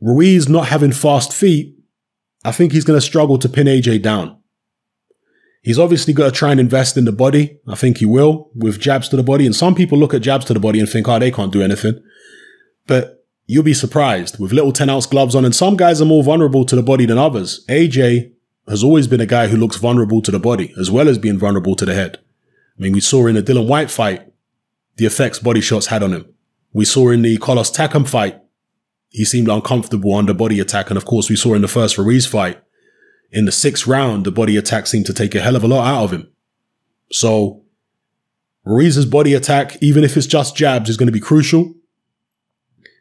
[0.00, 1.74] Ruiz not having fast feet,
[2.44, 4.38] I think he's going to struggle to pin AJ down.
[5.62, 7.58] He's obviously got to try and invest in the body.
[7.66, 9.46] I think he will with jabs to the body.
[9.46, 11.62] And some people look at jabs to the body and think, oh, they can't do
[11.62, 12.02] anything.
[12.86, 15.46] But you'll be surprised with little 10 ounce gloves on.
[15.46, 17.64] And some guys are more vulnerable to the body than others.
[17.70, 18.33] AJ
[18.68, 21.38] has always been a guy who looks vulnerable to the body as well as being
[21.38, 22.18] vulnerable to the head.
[22.78, 24.32] I mean, we saw in the Dillian Whyte fight
[24.96, 26.32] the effects body shots had on him.
[26.72, 28.40] We saw in the Carlos Takam fight,
[29.10, 30.90] he seemed uncomfortable under body attack.
[30.90, 32.60] And of course, we saw in the first Ruiz fight,
[33.30, 35.86] in the sixth round, the body attack seemed to take a hell of a lot
[35.86, 36.32] out of him.
[37.10, 37.64] So
[38.64, 41.74] Ruiz's body attack, even if it's just jabs, is going to be crucial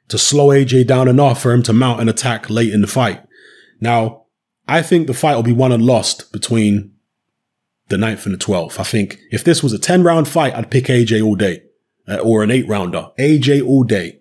[0.09, 3.23] to slow AJ down enough for him to mount an attack late in the fight.
[3.79, 4.22] Now,
[4.67, 6.93] I think the fight will be won and lost between
[7.89, 8.79] the 9th and the 12th.
[8.79, 11.63] I think if this was a 10 round fight, I'd pick AJ all day
[12.07, 13.09] uh, or an eight rounder.
[13.19, 14.19] AJ all day.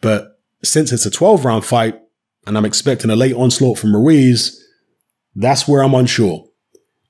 [0.00, 2.00] But since it's a 12 round fight
[2.46, 4.62] and I'm expecting a late onslaught from Ruiz,
[5.34, 6.46] that's where I'm unsure.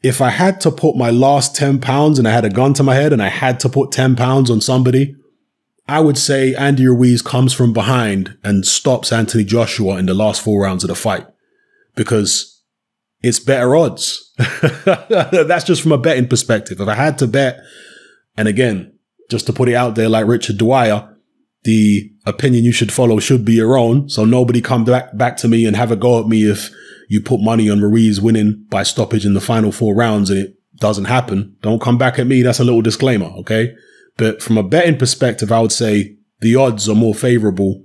[0.03, 2.83] If I had to put my last 10 pounds and I had a gun to
[2.83, 5.17] my head and I had to put 10 pounds on somebody,
[5.89, 10.43] I would say Andy Ruiz comes from behind and stops Anthony Joshua in the last
[10.43, 11.27] four rounds of the fight
[11.97, 12.63] because
[13.23, 14.33] it's better odds.
[14.85, 16.81] That's just from a betting perspective.
[16.81, 17.59] If I had to bet,
[18.37, 18.97] and again,
[19.29, 21.13] just to put it out there like Richard Dwyer,
[21.65, 24.09] the opinion you should follow should be your own.
[24.09, 26.71] So nobody come back, back to me and have a go at me if
[27.09, 30.57] you put money on Ruiz winning by stoppage in the final four rounds and it
[30.77, 31.57] doesn't happen.
[31.63, 32.43] Don't come back at me.
[32.43, 33.27] That's a little disclaimer.
[33.39, 33.75] Okay.
[34.17, 37.85] But from a betting perspective, I would say the odds are more favorable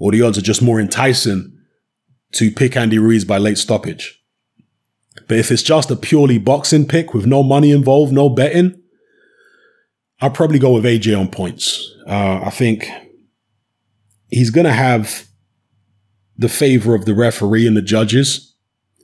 [0.00, 1.53] or the odds are just more enticing
[2.34, 4.20] to pick Andy Ruiz by late stoppage.
[5.28, 8.80] But if it's just a purely boxing pick with no money involved, no betting,
[10.20, 11.94] I'll probably go with AJ on points.
[12.06, 12.88] Uh, I think
[14.28, 15.26] he's going to have
[16.36, 18.54] the favor of the referee and the judges.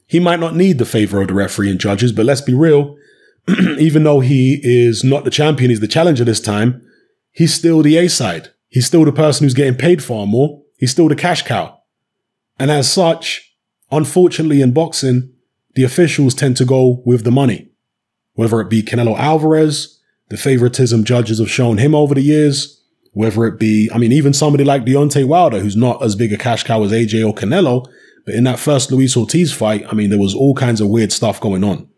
[0.06, 2.96] He might not need the favor of the referee and judges, but let's be real.
[3.78, 6.82] Even though he is not the champion, he's the challenger this time,
[7.32, 8.48] he's still the A side.
[8.68, 10.62] He's still the person who's getting paid far more.
[10.78, 11.79] He's still the cash cow.
[12.60, 13.56] And as such,
[13.90, 15.32] unfortunately in boxing,
[15.74, 17.70] the officials tend to go with the money.
[18.34, 23.46] Whether it be Canelo Alvarez, the favoritism judges have shown him over the years, whether
[23.46, 26.62] it be, I mean, even somebody like Deontay Wilder, who's not as big a cash
[26.62, 27.86] cow as AJ or Canelo,
[28.26, 31.12] but in that first Luis Ortiz fight, I mean, there was all kinds of weird
[31.12, 31.88] stuff going on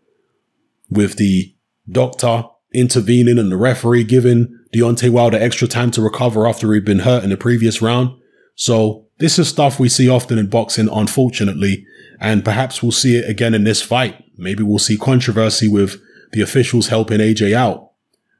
[0.89, 1.53] with the
[1.91, 6.99] doctor intervening and the referee giving Deontay Wilder extra time to recover after he'd been
[6.99, 8.17] hurt in the previous round.
[8.55, 11.85] So This is stuff we see often in boxing, unfortunately,
[12.19, 14.21] and perhaps we'll see it again in this fight.
[14.37, 15.95] Maybe we'll see controversy with
[16.33, 17.91] the officials helping AJ out.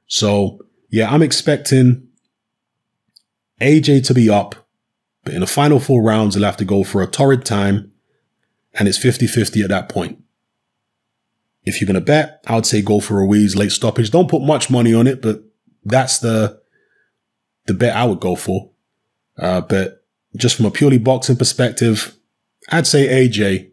[0.07, 2.09] So, yeah, I'm expecting
[3.61, 4.55] AJ to be up,
[5.23, 7.93] but in the final four rounds, he'll have to go for a torrid time,
[8.73, 10.21] and it's 50 50 at that point.
[11.63, 14.11] If you're going to bet, I would say go for Ruiz late stoppage.
[14.11, 15.45] Don't put much money on it, but
[15.85, 16.61] that's the
[17.67, 18.71] the bet I would go for.
[19.37, 20.02] Uh, but
[20.35, 22.15] just from a purely boxing perspective,
[22.69, 23.71] I'd say AJ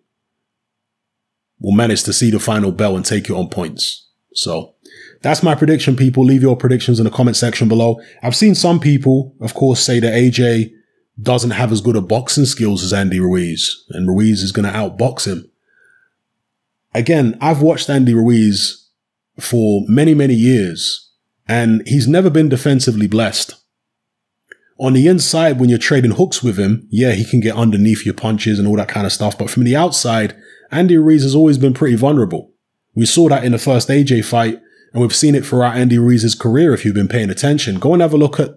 [1.60, 4.08] will manage to see the final bell and take it on points.
[4.34, 4.74] So
[5.22, 6.24] that's my prediction, people.
[6.24, 8.00] Leave your predictions in the comment section below.
[8.22, 10.72] I've seen some people, of course, say that AJ
[11.20, 14.76] doesn't have as good a boxing skills as Andy Ruiz, and Ruiz is going to
[14.76, 15.50] outbox him.
[16.94, 18.88] Again, I've watched Andy Ruiz
[19.38, 21.10] for many, many years,
[21.46, 23.54] and he's never been defensively blessed.
[24.80, 28.14] On the inside, when you're trading hooks with him, yeah, he can get underneath your
[28.14, 29.36] punches and all that kind of stuff.
[29.36, 30.34] But from the outside,
[30.70, 32.54] Andy Ruiz has always been pretty vulnerable.
[32.94, 34.58] We saw that in the first AJ fight,
[34.94, 37.78] and we've seen it throughout Andy Ruiz's career if you've been paying attention.
[37.78, 38.54] Go and have a look at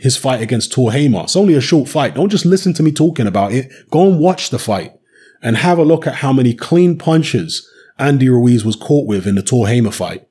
[0.00, 1.22] his fight against Tor Hamer.
[1.22, 2.14] It's only a short fight.
[2.14, 3.70] Don't just listen to me talking about it.
[3.90, 4.92] Go and watch the fight
[5.40, 9.36] and have a look at how many clean punches Andy Ruiz was caught with in
[9.36, 10.26] the Tor Hamer fight.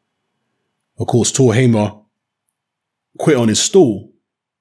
[0.97, 1.93] Of course, Tor Hamer
[3.17, 4.12] quit on his stool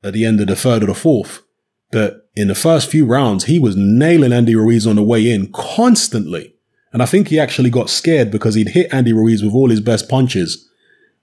[0.02, 1.42] at the end of the third or the fourth.
[1.90, 5.50] But in the first few rounds, he was nailing Andy Ruiz on the way in
[5.52, 6.54] constantly.
[6.92, 9.80] And I think he actually got scared because he'd hit Andy Ruiz with all his
[9.80, 10.68] best punches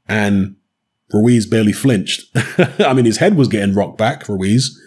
[0.07, 0.55] and
[1.11, 2.35] Ruiz barely flinched.
[2.79, 4.79] I mean, his head was getting rocked back, Ruiz,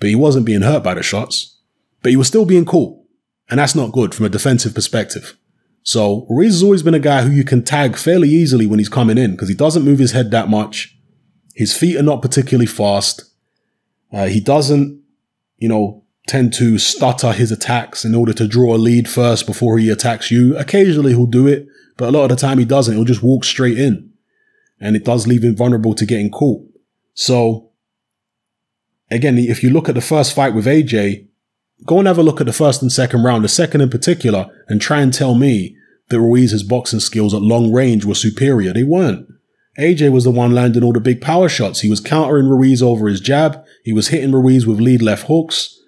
[0.00, 1.58] but he wasn't being hurt by the shots,
[2.02, 2.98] but he was still being caught.
[3.50, 5.36] And that's not good from a defensive perspective.
[5.82, 8.88] So Ruiz has always been a guy who you can tag fairly easily when he's
[8.88, 10.96] coming in because he doesn't move his head that much.
[11.54, 13.22] His feet are not particularly fast.
[14.14, 15.02] Uh, he doesn't,
[15.58, 19.76] you know, tend to stutter his attacks in order to draw a lead first before
[19.78, 20.56] he attacks you.
[20.56, 22.94] Occasionally he'll do it, but a lot of the time he doesn't.
[22.94, 24.10] He'll just walk straight in.
[24.80, 26.62] And it does leave him vulnerable to getting caught.
[27.14, 27.70] So,
[29.10, 31.26] again, if you look at the first fight with AJ,
[31.84, 34.46] go and have a look at the first and second round, the second in particular,
[34.68, 35.76] and try and tell me
[36.08, 38.72] that Ruiz's boxing skills at long range were superior.
[38.72, 39.26] They weren't.
[39.78, 41.80] AJ was the one landing all the big power shots.
[41.80, 43.64] He was countering Ruiz over his jab.
[43.82, 45.80] He was hitting Ruiz with lead left hooks.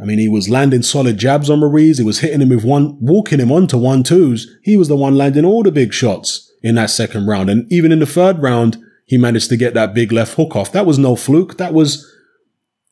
[0.00, 1.98] I mean, he was landing solid jabs on Ruiz.
[1.98, 4.56] He was hitting him with one, walking him onto one twos.
[4.62, 7.48] He was the one landing all the big shots in that second round.
[7.48, 10.72] And even in the third round, he managed to get that big left hook off.
[10.72, 11.58] That was no fluke.
[11.58, 12.10] That was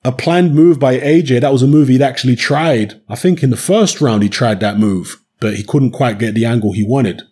[0.05, 1.41] a planned move by AJ.
[1.41, 3.01] That was a move he'd actually tried.
[3.09, 6.35] I think in the first round, he tried that move, but he couldn't quite get
[6.35, 7.23] the angle he wanted.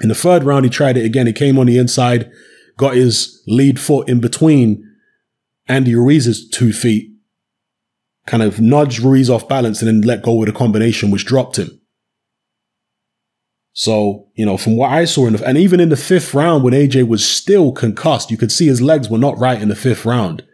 [0.00, 1.26] In the third round, he tried it again.
[1.26, 2.30] He came on the inside,
[2.76, 4.86] got his lead foot in between
[5.68, 7.12] Andy Ruiz's two feet,
[8.26, 11.58] kind of nudged Ruiz off balance and then let go with a combination, which dropped
[11.58, 11.80] him.
[13.72, 16.64] So, you know, from what I saw in the, and even in the fifth round
[16.64, 19.76] when AJ was still concussed, you could see his legs were not right in the
[19.76, 20.44] fifth round.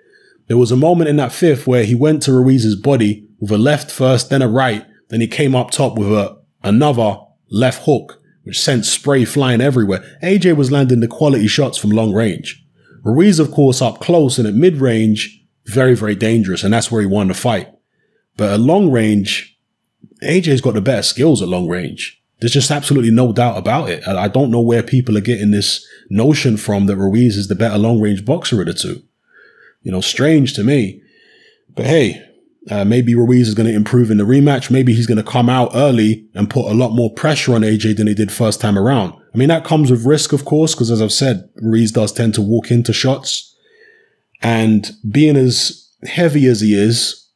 [0.48, 3.59] There was a moment in that fifth where he went to Ruiz's body with a
[3.59, 7.18] left first, then a right, then he came up top with a, another
[7.50, 10.04] left hook which sent spray flying everywhere.
[10.22, 12.64] AJ was landing the quality shots from long range.
[13.02, 17.00] Ruiz, of course, up close and at mid range, very, very dangerous, and that's where
[17.00, 17.68] he won the fight.
[18.37, 19.59] But at long range,
[20.22, 22.22] AJ's got the better skills at long range.
[22.38, 24.06] There's just absolutely no doubt about it.
[24.06, 27.78] I don't know where people are getting this notion from that Ruiz is the better
[27.78, 29.02] long range boxer of the two.
[29.82, 31.02] You know, strange to me.
[31.74, 32.24] But hey,
[32.70, 34.70] uh, maybe Ruiz is going to improve in the rematch.
[34.70, 37.96] Maybe he's going to come out early and put a lot more pressure on AJ
[37.96, 39.14] than he did first time around.
[39.35, 42.35] I mean, that comes with risk, of course, because as I've said, Ruiz does tend
[42.35, 43.55] to walk into shots.
[44.42, 47.31] And being as heavy as he is,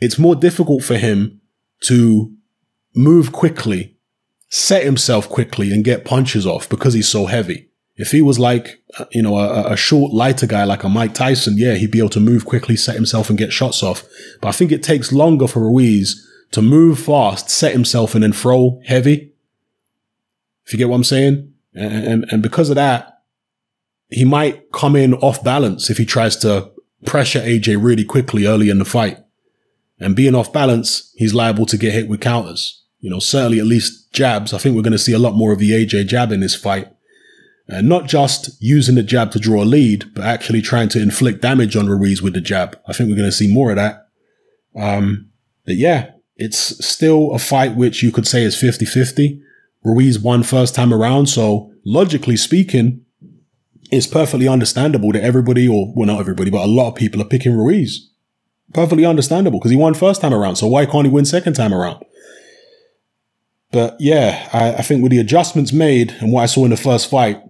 [0.00, 1.40] it's more difficult for him
[1.82, 2.32] to
[2.94, 3.96] move quickly,
[4.48, 7.70] set himself quickly and get punches off because he's so heavy.
[7.96, 11.14] If he was like, uh, you know, a, a, short, lighter guy like a Mike
[11.14, 14.04] Tyson, yeah, he'd be able to move quickly, set himself and get shots off.
[14.40, 18.32] But I think it takes longer for Ruiz to move fast, set himself and then
[18.32, 19.32] throw heavy.
[20.66, 21.54] If you get what I'm saying?
[21.74, 23.22] And, and, and because of that,
[24.10, 26.70] he might come in off balance if he tries to
[27.06, 29.18] pressure AJ really quickly early in the fight.
[29.98, 32.82] And being off balance, he's liable to get hit with counters.
[33.00, 34.52] You know, certainly at least jabs.
[34.52, 36.54] I think we're going to see a lot more of the AJ jab in this
[36.54, 36.88] fight
[37.68, 41.42] and not just using the jab to draw a lead, but actually trying to inflict
[41.42, 42.78] damage on Ruiz with the jab.
[42.86, 44.08] I think we're going to see more of that.
[44.76, 45.30] Um,
[45.64, 49.42] but yeah, it's still a fight which you could say is 50 50.
[49.84, 51.26] Ruiz won first time around.
[51.26, 53.04] So logically speaking,
[53.90, 57.26] it's perfectly understandable that everybody, or well, not everybody, but a lot of people are
[57.26, 58.10] picking Ruiz.
[58.72, 60.56] perfectly understandable because he won first time around.
[60.56, 62.04] So why can't he win second time around?
[63.72, 66.76] But yeah, I, I think with the adjustments made and what I saw in the
[66.76, 67.42] first fight,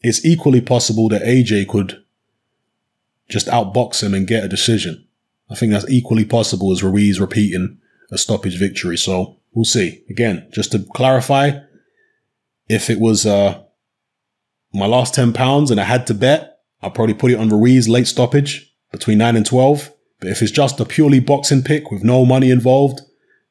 [0.00, 2.02] it's equally possible that AJ could
[3.28, 5.06] just outbox him and get a decision.
[5.50, 7.78] I think that's equally possible as Ruiz repeating
[8.10, 8.96] a stoppage victory.
[8.96, 10.04] So we'll see.
[10.08, 11.60] Again, just to clarify,
[12.68, 13.62] if it was uh,
[14.72, 17.88] my last 10 pounds and I had to bet, I'll probably put it on Ruiz
[17.88, 19.92] late stoppage between 9 and 12.
[20.20, 23.00] But if it's just a purely boxing pick with no money involved,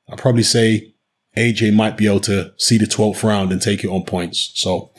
[0.09, 0.93] I'll probably say
[1.37, 4.51] AJ might be able to see the 12th round and take it on points.
[4.55, 4.91] So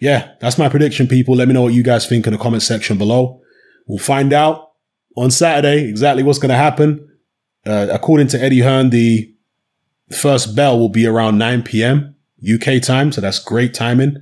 [0.00, 1.34] yeah, that's my prediction, people.
[1.34, 3.40] Let me know what you guys think in the comment section below.
[3.86, 4.72] We'll find out
[5.16, 7.08] on Saturday exactly what's going to happen.
[7.64, 9.32] Uh, according to Eddie Hearn, the
[10.10, 12.14] first bell will be around 9 p.m.
[12.42, 13.10] UK time.
[13.10, 14.16] So that's great timing.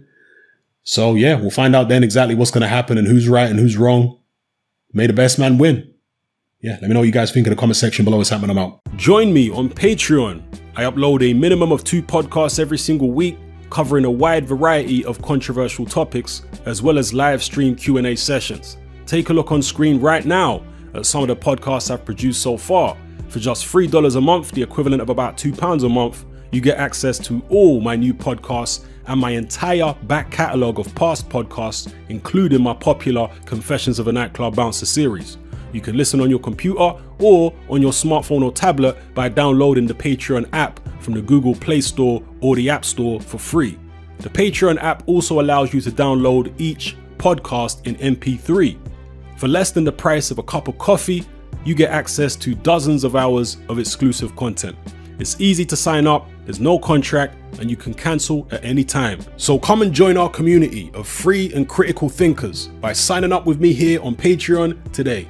[0.85, 3.59] So yeah, we'll find out then exactly what's going to happen and who's right and
[3.59, 4.21] who's wrong.
[4.93, 5.93] May the best man win.
[6.64, 8.22] Yeah, let me know what you guys think in the comment section below.
[8.22, 8.57] It's happening.
[8.57, 8.81] I'm out.
[8.96, 10.42] Join me on Patreon.
[10.77, 13.37] I upload a minimum of two podcasts every single week,
[13.68, 18.79] covering a wide variety of controversial topics, as well as live stream Q&A sessions.
[19.05, 20.62] Take a look on screen right now
[20.94, 22.96] at some of the podcasts I've produced so far.
[23.29, 27.18] For just $3 a month, the equivalent of about £2 a month, you get access
[27.27, 32.72] to all my new podcasts and my entire back catalogue of past podcasts, including my
[32.72, 35.37] popular Confessions of a Nightclub Bouncer series.
[35.75, 39.95] You can listen on your computer or on your smartphone or tablet by downloading the
[39.95, 43.77] Patreon app from the Google Play Store or the App Store for free.
[44.21, 48.79] The Patreon app also allows you to download each podcast in MP3.
[49.37, 51.25] For less than the price of a cup of coffee,
[51.65, 54.77] you get access to dozens of hours of exclusive content.
[55.19, 59.19] It's easy to sign up, there's no contract, and you can cancel at any time.
[59.39, 63.61] So come and join our community of free and critical thinkers by signing up with
[63.61, 65.29] me here on Patreon today.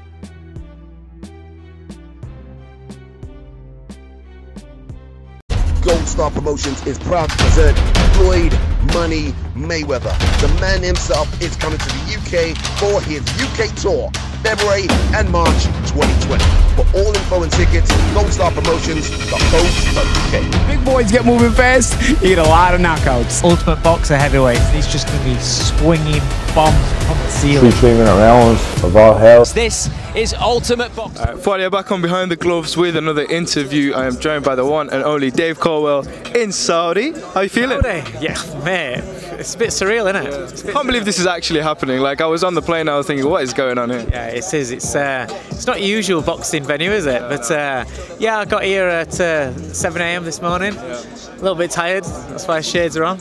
[6.15, 7.77] Star Promotions is proud to present
[8.15, 8.53] Floyd
[8.95, 10.15] Money Mayweather.
[10.41, 14.13] The man himself is coming to the UK for his UK tour,
[14.45, 16.45] February and March 2020.
[16.77, 20.67] For all info and tickets, Gold Star Promotions, UK.
[20.67, 21.99] Big boys get moving fast.
[22.23, 23.43] You get a lot of knockouts.
[23.43, 24.59] Ultimate boxer heavyweight.
[24.75, 26.21] He's just going to be swinging
[26.55, 26.77] bombs
[27.07, 27.71] from the ceiling.
[27.73, 29.55] Featuring an rounds of our health.
[29.55, 31.19] This is Ultimate Box.
[31.19, 33.95] Uh, Fadia back on Behind the Gloves with another interview.
[33.95, 37.13] I am joined by the one and only Dave Coldwell in Saudi.
[37.13, 37.81] How are you feeling?
[38.21, 39.34] Yeah, mate.
[39.39, 40.69] It's a bit surreal, isn't it?
[40.69, 42.01] I can't believe this is actually happening.
[42.01, 44.07] Like I was on the plane, I was thinking, what is going on here?
[44.11, 44.71] Yeah, it is.
[44.71, 47.21] It's uh, it's not usual boxing venue, is it?
[47.21, 47.85] But uh,
[48.19, 50.25] yeah, I got here at uh, 7 a.m.
[50.25, 50.75] this morning.
[50.77, 52.05] A little bit tired.
[52.05, 53.21] That's why shades are on.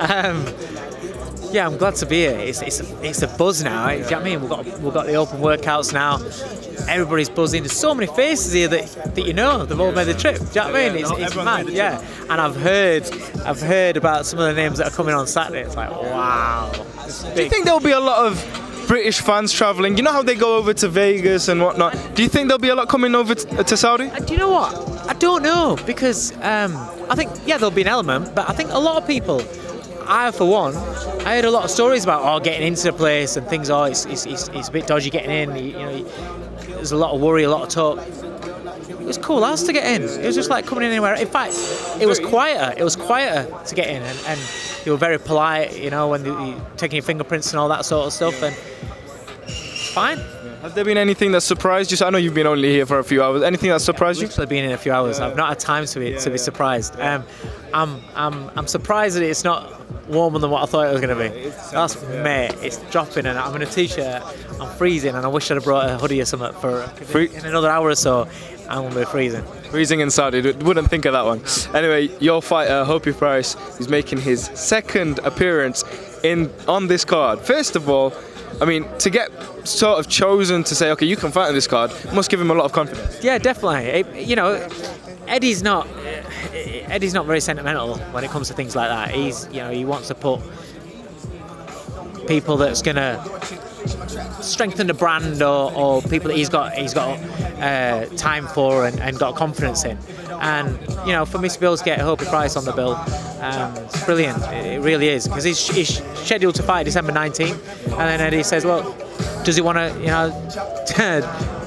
[0.00, 0.44] Um,
[1.52, 2.38] yeah, I'm glad to be here.
[2.38, 3.86] It's, it's, it's a buzz now.
[3.88, 3.96] Eh?
[3.96, 4.40] Do you know what I mean?
[4.40, 6.16] We've got we've got the open workouts now.
[6.88, 7.62] Everybody's buzzing.
[7.62, 10.38] There's so many faces here that, that you know they've all made the trip.
[10.38, 11.02] Do you know what I mean?
[11.02, 11.68] It's, it's mad.
[11.68, 13.10] Yeah, and I've heard
[13.44, 15.62] I've heard about some of the names that are coming on Saturday.
[15.62, 16.70] It's like wow.
[17.04, 19.96] It's Do you think there'll be a lot of British fans traveling?
[19.96, 21.96] You know how they go over to Vegas and whatnot.
[22.14, 24.06] Do you think there'll be a lot coming over t- uh, to Saudi?
[24.06, 24.74] Uh, do you know what?
[25.08, 26.76] I don't know because um,
[27.10, 29.42] I think yeah there'll be an element, but I think a lot of people.
[30.08, 30.74] I, for one,
[31.26, 33.68] I heard a lot of stories about oh getting into the place and things.
[33.68, 35.54] Oh, it's it's, it's, it's a bit dodgy getting in.
[35.54, 36.02] You, you know,
[36.68, 37.98] there's a lot of worry, a lot of talk.
[38.88, 40.02] It was cool as to get in.
[40.02, 41.14] It was just like coming in anywhere.
[41.14, 41.54] In fact,
[42.00, 42.74] it was quieter.
[42.78, 44.40] It was quieter to get in, and, and
[44.84, 45.78] they were very polite.
[45.78, 48.56] You know, when they, taking your fingerprints and all that sort of stuff, and
[49.42, 50.18] it's fine.
[50.62, 51.96] Has there been anything that surprised you?
[51.96, 53.42] So I know you've been only here for a few hours.
[53.42, 54.26] Anything that surprised you?
[54.26, 55.20] Literally been in a few hours.
[55.20, 56.98] I've not had time to be to be surprised.
[56.98, 57.24] Um,
[57.72, 59.72] I'm I'm I'm surprised that it's not
[60.08, 61.50] warmer than what I thought it was going to be.
[61.70, 62.54] That's mate.
[62.60, 64.22] It's dropping, and I'm in a t-shirt.
[64.60, 67.44] I'm freezing, and I wish I'd have brought a hoodie or something for Free- in
[67.46, 68.26] another hour or so.
[68.68, 69.44] I'm gonna be freezing.
[69.70, 71.40] Freezing in Saudi, wouldn't think of that one.
[71.74, 75.84] Anyway, your fighter, Hopey Price, is making his second appearance
[76.22, 77.40] in on this card.
[77.40, 78.12] First of all,
[78.60, 79.30] I mean, to get
[79.66, 82.50] sort of chosen to say, okay, you can fight on this card, must give him
[82.50, 83.22] a lot of confidence.
[83.22, 83.86] Yeah, definitely.
[83.86, 84.66] It- you know,
[85.26, 85.86] Eddie's not
[86.54, 89.10] Eddie's not very sentimental when it comes to things like that.
[89.10, 90.40] He's you know he wants to put
[92.26, 93.22] people that's gonna
[94.42, 97.18] strengthen the brand or, or people that he's got he's got
[97.60, 99.98] uh, time for and, and got confidence in.
[100.40, 102.72] And you know, for me to be able to get a Hopey Price on the
[102.72, 102.94] bill,
[103.40, 104.42] um, it's brilliant.
[104.44, 108.64] It really is because he's, he's scheduled to fight December 19th, and then Eddie says,
[108.64, 108.96] well,
[109.44, 110.30] does he want to, you know?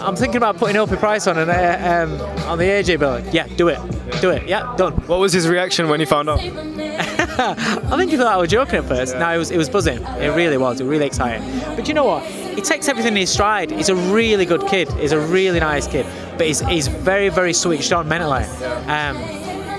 [0.00, 3.20] I'm thinking about putting Opie Price on an, uh, um, on the AJ bill.
[3.32, 3.78] Yeah, do it,
[4.20, 4.46] do it.
[4.48, 4.94] Yeah, done.
[5.06, 6.40] What was his reaction when he found out?
[7.38, 9.14] I think you thought I was joking at first.
[9.16, 10.02] No, it was it was buzzing.
[10.02, 10.80] It really was.
[10.80, 11.42] It was really exciting.
[11.76, 12.24] But you know what?
[12.54, 13.70] he takes everything in his stride.
[13.70, 14.90] He's a really good kid.
[14.92, 16.06] He's a really nice kid,
[16.36, 18.44] but he's, he's very very switched on mentally.
[18.86, 19.16] Um,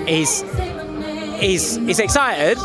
[0.06, 0.42] he's
[1.40, 2.58] he's he's excited,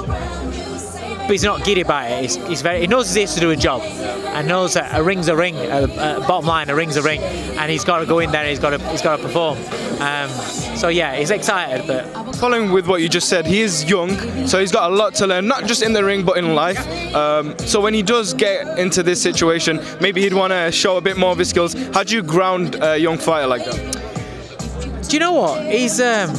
[1.28, 2.22] but he's not giddy about it.
[2.22, 5.04] He's, he's very he knows he's here to do a job, and knows that a
[5.04, 5.56] ring's a ring.
[5.58, 8.48] Uh, uh, bottom line, a ring's a ring, and he's got to go in there.
[8.48, 9.58] He's got to he's got to perform.
[10.02, 10.30] Um,
[10.78, 14.16] so yeah, he's excited, but Following with what you just said, he is young,
[14.46, 16.78] so he's got a lot to learn, not just in the ring but in life.
[17.16, 21.02] Um, so when he does get into this situation, maybe he'd want to show a
[21.02, 21.74] bit more of his skills.
[21.74, 25.08] How do you ground a young fighter like that?
[25.10, 25.66] Do you know what?
[25.66, 26.30] He's um,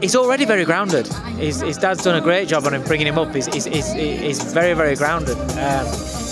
[0.00, 1.06] he's already very grounded.
[1.36, 3.34] His, his dad's done a great job on him bringing him up.
[3.34, 5.36] He's, he's, he's, very very grounded.
[5.58, 5.86] Um,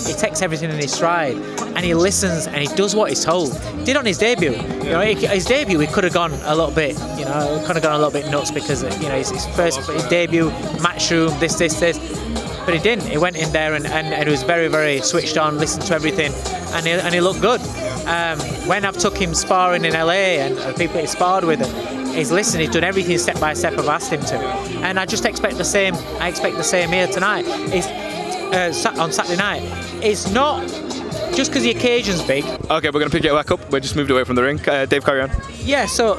[0.05, 3.51] he takes everything in his stride and he listens and he does what he's told.
[3.83, 4.51] Did on his debut.
[4.51, 6.93] You know, his debut he could have gone a little bit.
[7.17, 9.79] You know, could have gone a little bit nuts because you know his, his first
[9.89, 10.49] his debut
[10.79, 11.97] matchroom this this this.
[12.65, 13.07] But he didn't.
[13.07, 15.95] He went in there and, and, and he was very, very switched on, listened to
[15.95, 16.33] everything,
[16.73, 17.61] and he, and he looked good.
[18.05, 18.37] Um,
[18.67, 22.31] when I've took him sparring in LA and uh, people he sparred with him, he's
[22.31, 24.37] listened, he's done everything step by step I've asked him to.
[24.83, 27.45] And I just expect the same, I expect the same here tonight.
[27.47, 29.61] It's, uh, on Saturday night.
[30.03, 30.65] It's not
[31.35, 32.43] just because the occasion's big.
[32.45, 33.71] Okay, we're gonna pick it back up.
[33.71, 34.59] We just moved away from the ring.
[34.67, 35.29] Uh, Dave, carry on.
[35.59, 36.15] Yeah, so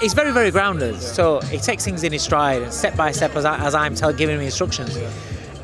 [0.00, 1.00] he's very, very grounded.
[1.00, 3.94] So he takes things in his stride and step by step as, I, as I'm
[3.94, 4.98] tell, giving him instructions.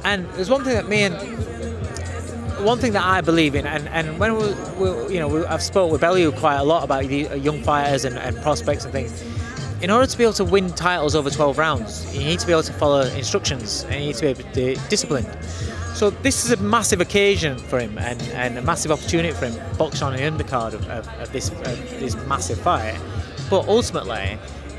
[0.04, 1.14] And there's one thing that me and
[2.64, 5.62] one thing that I believe in, and, and when we, we you know, we, I've
[5.62, 8.92] spoke with Bellew quite a lot about the uh, young fighters and, and prospects and
[8.92, 9.24] things.
[9.80, 12.52] In order to be able to win titles over 12 rounds, you need to be
[12.52, 15.28] able to follow instructions and you need to be able to be disciplined.
[15.94, 19.76] So this is a massive occasion for him and, and a massive opportunity for him,
[19.76, 21.64] boxing on the undercard of, of, of this of
[22.00, 22.98] this massive fight.
[23.50, 24.38] But ultimately,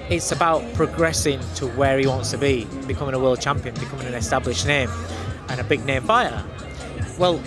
[0.10, 4.14] it's about progressing to where he wants to be, becoming a world champion, becoming an
[4.14, 4.90] established name,
[5.50, 6.44] and a big name fighter.
[7.18, 7.42] Well,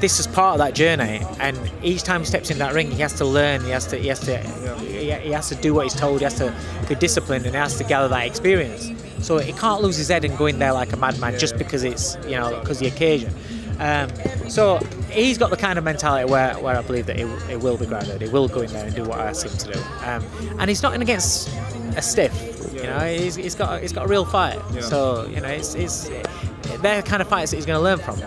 [0.00, 3.02] this is part of that journey, and each time he steps in that ring, he
[3.02, 3.62] has to learn.
[3.62, 4.38] He has to, he has to,
[4.78, 6.20] he, he has to do what he's told.
[6.20, 6.54] He has to
[6.88, 8.92] be disciplined, and he has to gather that experience.
[9.20, 11.82] So he can't lose his head and go in there like a madman just because
[11.82, 13.34] it's, you know, because the occasion.
[13.80, 14.10] Um,
[14.48, 14.78] so
[15.10, 17.86] he's got the kind of mentality where, where I believe that it, he will be
[17.86, 18.20] grounded.
[18.22, 19.80] He will go in there and do what I ask him to do.
[20.04, 20.24] Um,
[20.58, 21.48] and he's not in against
[21.96, 22.32] a stiff.
[22.72, 24.60] You know, he's, he's got he's got a real fight.
[24.82, 26.08] So you know, it's, it's
[26.80, 28.20] they're the kind of fights that he's going to learn from.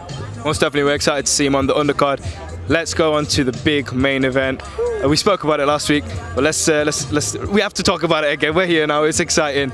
[0.43, 2.19] Most definitely, we're excited to see him on the undercard.
[2.67, 4.61] Let's go on to the big main event.
[5.03, 6.03] Uh, we spoke about it last week,
[6.35, 8.55] but let's uh, let's let's we have to talk about it again.
[8.55, 9.03] We're here now.
[9.03, 9.71] It's exciting.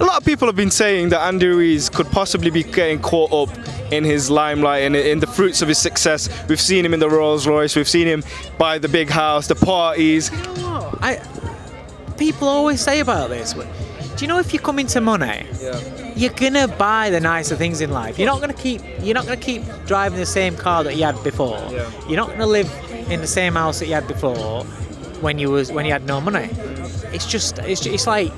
[0.00, 3.32] A lot of people have been saying that Andy Ruiz could possibly be getting caught
[3.32, 3.56] up
[3.92, 6.28] in his limelight and in the fruits of his success.
[6.48, 7.76] We've seen him in the Rolls Royce.
[7.76, 8.24] We've seen him
[8.58, 10.30] buy the big house, the parties.
[11.00, 11.20] I
[12.16, 13.52] people always say about this.
[13.52, 15.46] Do you know if you come into money,
[16.18, 18.18] you're gonna buy the nicer things in life.
[18.18, 18.82] You're not gonna keep.
[19.00, 21.60] You're not gonna keep driving the same car that you had before.
[22.08, 22.70] You're not gonna live
[23.08, 24.64] in the same house that you had before
[25.20, 26.50] when you was when you had no money.
[27.12, 27.58] It's just.
[27.60, 28.32] It's, it's like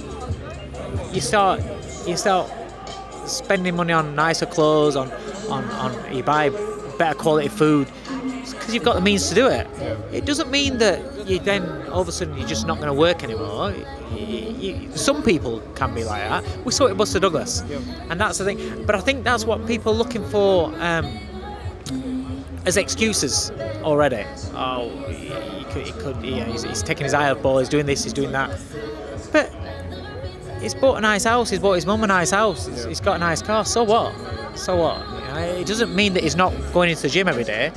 [1.13, 1.63] you start.
[2.07, 2.51] You start
[3.27, 4.95] spending money on nicer clothes.
[4.95, 5.11] On
[5.49, 6.15] on on.
[6.15, 6.51] You buy
[6.99, 7.89] better quality food
[8.51, 9.67] because you've got the means to do it.
[10.13, 12.95] It doesn't mean that you then all of a sudden you're just not going to
[12.95, 13.73] work anymore.
[14.15, 14.27] You-
[14.59, 16.45] you- some people can be like that.
[16.65, 17.63] We saw it with Buster Douglas,
[18.11, 18.85] and that's the thing.
[18.85, 21.07] But I think that's what people are looking for um,
[22.67, 23.51] as excuses
[23.83, 24.25] already.
[24.55, 27.59] Oh, he, could, he could yeah, he's, he's taking his eye off ball.
[27.59, 28.03] He's doing this.
[28.05, 28.51] He's doing that.
[29.33, 29.51] But
[30.61, 31.49] he's bought a nice house.
[31.51, 32.67] He's bought his mum a nice house.
[32.67, 33.65] He's, he's got a nice car.
[33.65, 34.13] So what?
[34.59, 34.99] So what?
[34.99, 37.73] You know, it doesn't mean that he's not going into the gym every day.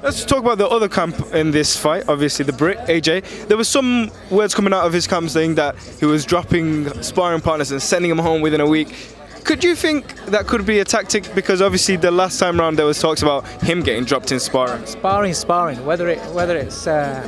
[0.00, 2.08] Let's talk about the other camp in this fight.
[2.08, 3.48] Obviously, the Brit AJ.
[3.48, 7.40] There was some words coming out of his camp saying that he was dropping sparring
[7.40, 8.94] partners and sending them home within a week.
[9.42, 11.34] Could you think that could be a tactic?
[11.34, 14.86] Because obviously, the last time round there was talks about him getting dropped in sparring.
[14.86, 15.84] Sparring, sparring.
[15.84, 17.20] Whether it whether it's uh,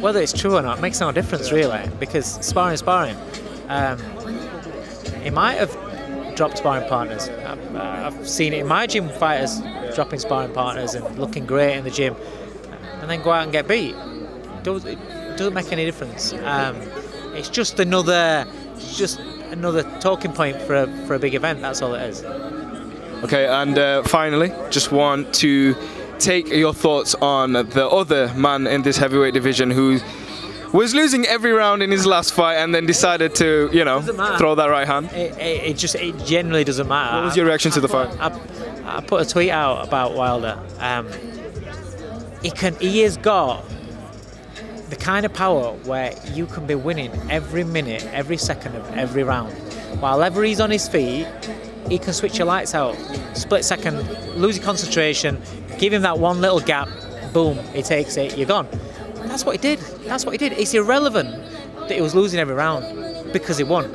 [0.00, 3.16] whether it's true or not makes no difference really, because sparring, sparring.
[3.68, 4.00] Um,
[5.22, 5.72] he might have
[6.34, 7.28] dropped sparring partners.
[7.28, 9.60] I've, uh, I've seen it in my gym fighters
[9.94, 12.14] dropping sparring partners and looking great in the gym,
[13.00, 13.94] and then go out and get beat.
[14.62, 14.98] Does it
[15.38, 16.32] doesn't make any difference.
[16.32, 16.76] Um,
[17.34, 19.20] it's just another, it's just
[19.50, 21.60] another talking point for a, for a big event.
[21.62, 22.24] That's all it is.
[23.24, 25.74] Okay, and uh, finally, just want to
[26.18, 30.00] take your thoughts on the other man in this heavyweight division who
[30.72, 34.02] was losing every round in his last fight and then decided to, you know,
[34.36, 35.06] throw that right hand.
[35.12, 37.16] It, it, it just it generally doesn't matter.
[37.16, 38.10] What was your reaction to the fight?
[38.20, 38.38] I,
[38.88, 40.58] I put a tweet out about Wilder.
[40.78, 41.08] Um,
[42.42, 43.64] he can he has got
[44.90, 49.22] the kind of power where you can be winning every minute, every second of every
[49.22, 49.52] round.
[50.00, 51.26] While ever he's on his feet,
[51.88, 52.96] he can switch your lights out.
[53.34, 53.98] Split second,
[54.36, 55.42] lose your concentration,
[55.78, 56.88] Give him that one little gap,
[57.32, 58.66] boom, he takes it, you're gone.
[59.14, 59.78] That's what he did.
[60.04, 60.52] That's what he did.
[60.52, 61.30] It's irrelevant
[61.80, 63.94] that he was losing every round because he won.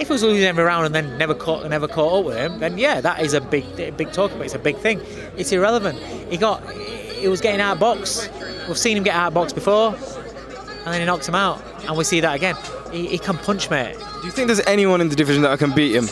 [0.00, 2.58] If he was losing every round and then never caught never caught up with him,
[2.58, 3.64] then yeah, that is a big
[3.96, 4.44] big talk about.
[4.44, 5.00] It's a big thing.
[5.36, 5.98] It's irrelevant.
[6.30, 8.28] He got he was getting out of box.
[8.68, 11.96] We've seen him get out of box before, and then he knocks him out, and
[11.96, 12.56] we see that again.
[12.90, 13.96] He, he can punch, mate.
[14.20, 16.06] Do you think there's anyone in the division that can beat him?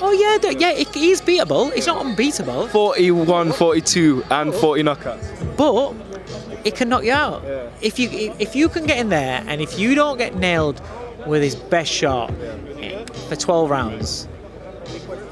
[0.00, 1.72] Oh yeah, yeah, he's beatable.
[1.74, 2.68] He's not unbeatable.
[2.68, 5.56] 41, 42, and 40 knockouts.
[5.56, 5.94] but
[6.64, 7.42] it can knock you out.
[7.80, 10.80] If you if you can get in there and if you don't get nailed
[11.28, 12.32] with his best shot
[13.28, 14.26] for 12 rounds,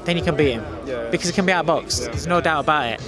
[0.05, 0.65] then you can beat him
[1.11, 1.99] because he can be out of box.
[1.99, 3.01] There's no doubt about it.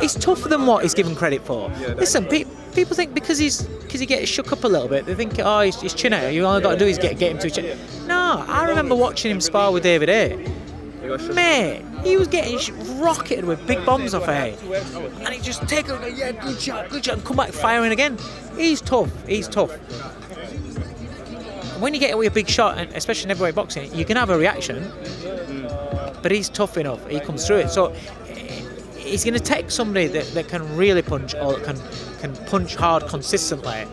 [0.00, 1.68] He's tougher than what he's given credit for.
[1.96, 5.14] Listen, pe- people think because he's because he gets shook up a little bit, they
[5.14, 6.32] think oh he's, he's chin out.
[6.32, 7.78] You all got to do is get get him to chin.
[8.06, 10.52] No, I remember watching him spar with David Haye.
[11.32, 12.58] Mate, he was getting
[13.00, 14.56] rocketed with big bombs off Haye.
[15.24, 18.18] And he just take it, yeah, good shot, good shot, and come back firing again.
[18.56, 19.70] He's tough, he's tough.
[21.80, 24.30] When you get away a big shot, and especially in heavyweight boxing, you can have
[24.30, 24.90] a reaction,
[26.22, 27.06] but he's tough enough.
[27.08, 27.70] He comes through it.
[27.70, 27.86] So
[28.26, 28.62] eh,
[28.96, 31.78] he's going to take somebody that, that can really punch or can
[32.20, 33.86] can punch hard consistently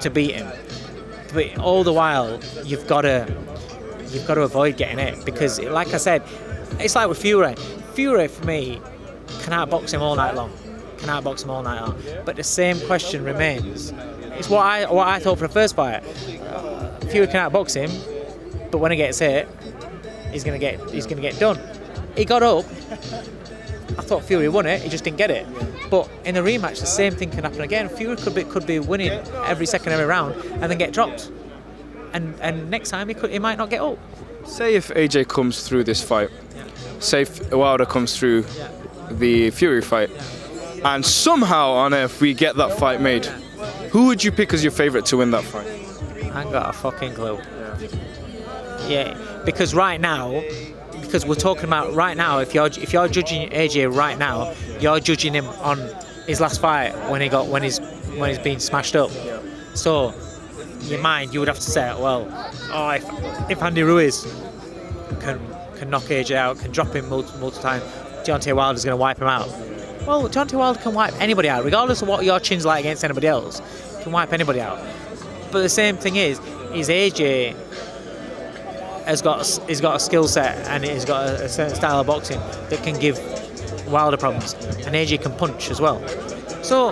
[0.00, 0.50] to beat him.
[1.32, 3.26] But all the while, you've got to
[4.10, 6.22] you've got to avoid getting it because, like I said,
[6.78, 7.54] it's like with Fury.
[7.94, 8.80] Fury for me
[9.42, 10.52] can outbox him all night long.
[10.98, 12.00] Can outbox him all night long.
[12.24, 13.92] But the same question remains.
[14.38, 16.02] It's what I what I thought for the first fight.
[17.12, 17.90] Fury can outbox him,
[18.70, 19.46] but when he gets hit,
[20.30, 21.60] he's gonna get he's gonna get done.
[22.16, 22.64] He got up.
[23.98, 24.80] I thought Fury won it.
[24.80, 25.46] He just didn't get it.
[25.90, 27.90] But in the rematch, the same thing can happen again.
[27.90, 29.12] Fury could be could be winning
[29.44, 31.30] every second every round and then get dropped.
[32.14, 33.98] And and next time he could he might not get up.
[34.46, 36.30] Say if AJ comes through this fight,
[36.98, 38.46] say if Wilder comes through
[39.10, 40.10] the Fury fight,
[40.82, 43.26] and somehow on earth we get that fight made,
[43.90, 45.91] who would you pick as your favourite to win that fight?
[46.34, 47.38] I ain't got a fucking clue.
[48.88, 50.42] Yeah, because right now,
[51.00, 55.00] because we're talking about right now, if you're if you're judging AJ right now, you're
[55.00, 55.78] judging him on
[56.26, 57.78] his last fight when he got when he's
[58.16, 59.10] when he's been smashed up.
[59.74, 60.14] So,
[60.80, 62.26] in your mind, you would have to say, well,
[62.72, 64.22] oh, if if Andy Ruiz
[65.20, 65.40] can
[65.76, 67.82] can knock AJ out, can drop him multiple, multiple times,
[68.26, 69.48] Deontay Wilder's going to wipe him out.
[70.06, 73.26] Well, Deontay Wilder can wipe anybody out, regardless of what your chin's like against anybody
[73.26, 73.60] else.
[74.02, 74.78] Can wipe anybody out.
[75.52, 76.38] But the same thing is,
[76.74, 77.54] is AJ
[79.04, 82.06] has got he's got a skill set and he's got a, a certain style of
[82.06, 82.38] boxing
[82.70, 83.18] that can give
[83.88, 86.00] Wilder problems, and AJ can punch as well.
[86.62, 86.90] So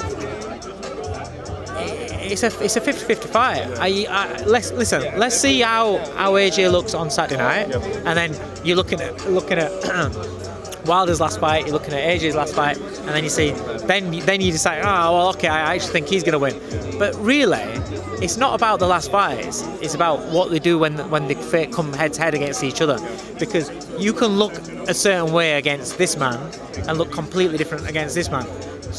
[2.31, 3.67] it's a it's a 50-50 fight.
[3.79, 5.19] I, I, let's listen.
[5.19, 9.59] Let's see how how AJ looks on Saturday night, and then you're looking at looking
[9.59, 9.71] at.
[10.91, 13.53] Wilder's last fight, you're looking at AJ's last fight, and then you see,
[13.87, 16.99] then then you decide, oh well, okay, I actually think he's going to win.
[16.99, 17.63] But really,
[18.21, 19.63] it's not about the last fights.
[19.81, 21.37] It's about what they do when when they
[21.69, 22.99] come head to head against each other.
[23.39, 23.71] Because
[24.01, 24.53] you can look
[24.89, 26.39] a certain way against this man
[26.89, 28.47] and look completely different against this man.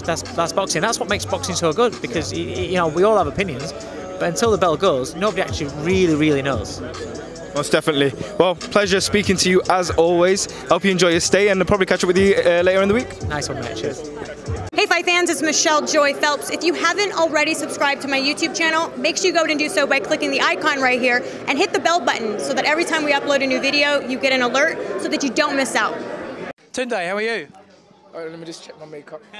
[0.06, 0.82] That's that's boxing.
[0.82, 2.02] That's what makes boxing so good.
[2.02, 3.74] Because you know we all have opinions,
[4.18, 6.82] but until the bell goes, nobody actually really really knows.
[7.56, 8.14] Most definitely.
[8.40, 10.50] Well, pleasure speaking to you as always.
[10.64, 12.88] Hope you enjoy your stay, and I'll probably catch up with you uh, later in
[12.88, 13.22] the week.
[13.28, 13.78] Nice one, mate.
[13.78, 14.10] Cheers.
[14.74, 16.50] Hey Fight fans, it's Michelle Joy Phelps.
[16.50, 19.68] If you haven't already subscribed to my YouTube channel, make sure you go and do
[19.68, 22.86] so by clicking the icon right here and hit the bell button so that every
[22.86, 25.76] time we upload a new video, you get an alert so that you don't miss
[25.76, 25.94] out.
[26.72, 27.50] Tunde, how are you?
[28.14, 29.22] All right, let me just check my makeup.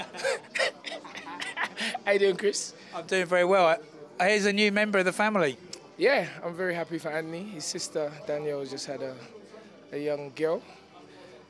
[2.04, 2.74] how you doing, Chris?
[2.94, 3.78] I'm doing very well.
[4.20, 5.56] Here's a new member of the family.
[6.02, 7.44] Yeah, I'm very happy for Anthony.
[7.44, 9.14] His sister Danielle just had a,
[9.92, 10.60] a young girl.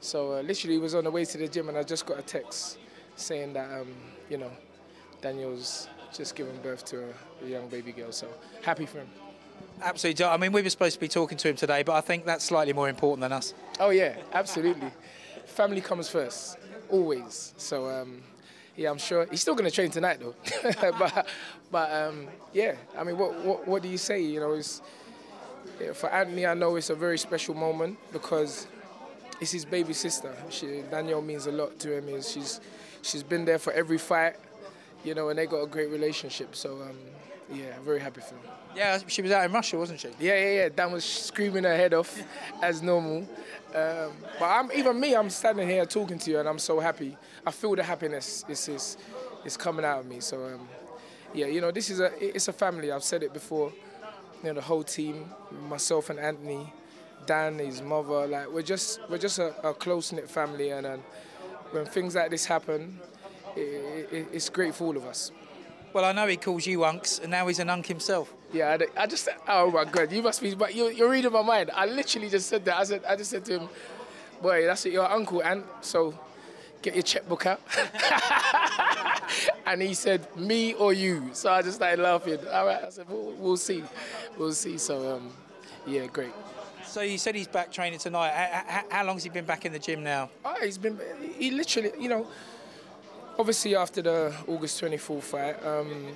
[0.02, 2.22] So uh, literally was on the way to the gym and I just got a
[2.22, 2.76] text
[3.16, 3.88] saying that, um,
[4.28, 4.50] you know,
[5.22, 8.12] Daniel's just given birth to a, a young baby girl.
[8.12, 8.28] So
[8.60, 9.08] happy for him.
[9.80, 10.26] Absolutely.
[10.26, 12.44] I mean, we were supposed to be talking to him today, but I think that's
[12.44, 13.54] slightly more important than us.
[13.80, 14.90] Oh yeah, absolutely.
[15.46, 16.58] Family comes first,
[16.90, 17.54] always.
[17.56, 18.20] So um,
[18.76, 20.34] yeah, I'm sure he's still going to train tonight though.
[20.98, 21.26] but
[21.72, 24.20] but um, yeah, I mean, what, what what do you say?
[24.20, 24.82] You know, it's
[25.94, 26.46] for Anthony.
[26.46, 28.68] I know it's a very special moment because
[29.40, 30.32] it's his baby sister.
[30.50, 32.22] She, Danielle means a lot to him.
[32.22, 32.60] She's
[33.00, 34.36] she's been there for every fight,
[35.02, 36.54] you know, and they got a great relationship.
[36.54, 36.98] So um,
[37.50, 38.42] yeah, very happy for him.
[38.76, 40.08] Yeah, she was out in Russia, wasn't she?
[40.20, 40.68] Yeah, yeah, yeah.
[40.68, 42.22] Dan was screaming her head off,
[42.62, 43.26] as normal.
[43.74, 47.16] Um, but I'm, even me, I'm standing here talking to you, and I'm so happy.
[47.46, 48.96] I feel the happiness is is,
[49.44, 50.20] is coming out of me.
[50.20, 50.68] So um,
[51.34, 52.92] yeah, you know, this is a it's a family.
[52.92, 53.72] I've said it before.
[54.42, 55.30] You know, the whole team,
[55.68, 56.72] myself and Anthony,
[57.26, 61.02] Dan, his mother, like we're just we're just a, a close knit family, and, and
[61.70, 62.98] when things like this happen,
[63.56, 65.30] it, it, it's great for all of us.
[65.92, 68.32] Well, I know he calls you unks, and now he's an unk himself.
[68.52, 71.42] Yeah, I, I just oh my god, you must be, but you're, you're reading my
[71.42, 71.70] mind.
[71.72, 72.76] I literally just said that.
[72.78, 73.68] I said, I just said to him,
[74.40, 76.18] boy, that's it, your uncle, and so
[76.82, 77.60] get your checkbook out.
[79.66, 81.30] and he said, me or you.
[81.32, 82.38] So I just started laughing.
[82.52, 83.82] All right, I said, we'll, we'll see,
[84.36, 84.78] we'll see.
[84.78, 85.30] So um,
[85.86, 86.32] yeah, great.
[86.84, 88.30] So you said he's back training tonight.
[88.30, 90.28] How, how, how long's he been back in the gym now?
[90.44, 90.98] Oh, he's been,
[91.38, 92.26] he literally, you know,
[93.38, 96.08] obviously after the August 24 fight, um,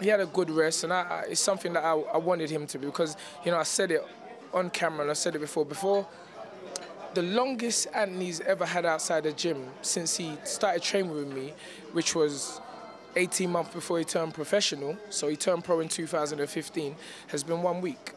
[0.00, 2.66] he had a good rest, and I, I, it's something that I, I, wanted him
[2.68, 4.04] to be because, you know, I said it
[4.52, 5.64] on camera and I said it before.
[5.64, 6.06] Before,
[7.14, 11.52] the longest Anthony's ever had outside the gym since he started training with me,
[11.92, 12.60] which was
[13.16, 16.96] 18 months before he turned professional, so he turned pro in 2015,
[17.28, 18.12] has been one week.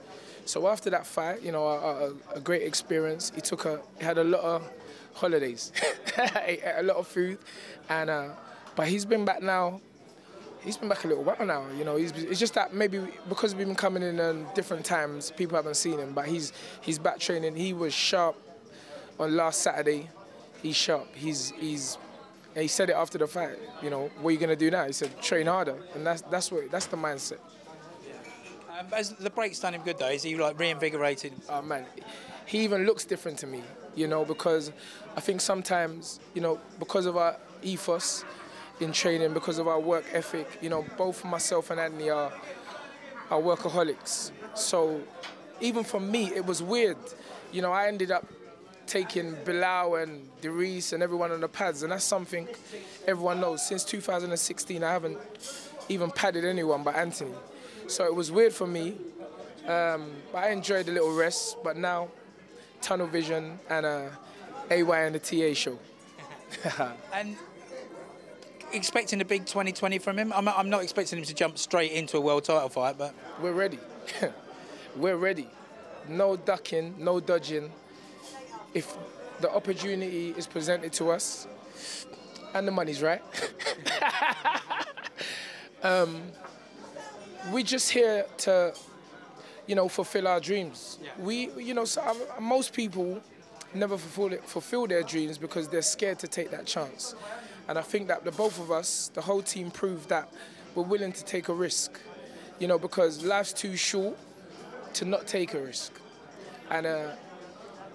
[0.46, 3.32] So after that fight, you know, a, a, a great experience.
[3.36, 4.70] He took a, he had a lot of
[5.14, 5.72] holidays,
[6.18, 7.38] a lot of food,
[7.90, 8.30] and uh,
[8.76, 9.82] but he's been back now.
[10.62, 11.66] He's been back a little while now.
[11.78, 15.56] You know, it's just that maybe because we've been coming in at different times, people
[15.56, 16.14] haven't seen him.
[16.14, 17.56] But he's he's back training.
[17.56, 18.36] He was sharp
[19.20, 20.10] on last Saturday.
[20.62, 21.08] He's sharp.
[21.16, 21.98] He's he's.
[22.56, 23.58] he said it after the fight.
[23.82, 24.86] You know, what are you gonna do now?
[24.86, 27.40] He said, train harder, and that's that's what that's the mindset.
[28.78, 30.10] Um, has the break's done him good though?
[30.10, 31.34] Is he like reinvigorated?
[31.50, 31.86] Oh man,
[32.46, 33.62] he even looks different to me.
[33.96, 34.72] You know, because
[35.16, 38.24] I think sometimes you know because of our ethos
[38.80, 42.32] in training, because of our work ethic, you know, both myself and Anthony are
[43.32, 44.32] are workaholics.
[44.56, 45.02] So
[45.60, 46.98] even for me, it was weird.
[47.52, 48.26] You know, I ended up
[48.88, 52.48] taking Bilal and Derice and everyone on the pads, and that's something
[53.06, 53.68] everyone knows.
[53.68, 55.18] Since 2016, I haven't
[55.90, 57.34] even padded anyone but Anthony.
[57.88, 58.96] So it was weird for me,
[59.68, 61.58] um, but I enjoyed a little rest.
[61.64, 62.10] But now,
[62.82, 64.10] tunnel vision and uh,
[64.72, 65.78] AY and the TA show.
[67.14, 67.36] and
[68.74, 70.34] expecting a big 2020 from him.
[70.34, 73.54] I'm, I'm not expecting him to jump straight into a world title fight, but we're
[73.54, 73.80] ready.
[74.96, 75.48] we're ready.
[76.10, 77.72] No ducking, no dodging.
[78.78, 78.96] If
[79.42, 81.48] the opportunity is presented to us
[82.54, 83.24] and the money's right,
[85.84, 86.22] um,
[87.52, 88.76] we're just here to,
[89.66, 91.00] you know, fulfill our dreams.
[91.02, 91.10] Yeah.
[91.18, 93.20] We, you know, so, uh, most people
[93.74, 97.16] never fulfill, it, fulfill their dreams because they're scared to take that chance.
[97.68, 100.32] And I think that the both of us, the whole team, proved that
[100.76, 102.00] we're willing to take a risk.
[102.60, 104.20] You know, because life's too short
[104.94, 105.94] to not take a risk.
[106.70, 107.12] And uh,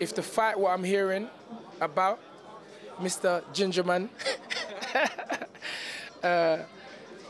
[0.01, 1.29] if the fight, what I'm hearing
[1.81, 2.21] about,
[3.01, 3.43] Mr.
[3.53, 4.09] Gingerman,
[6.23, 6.59] uh,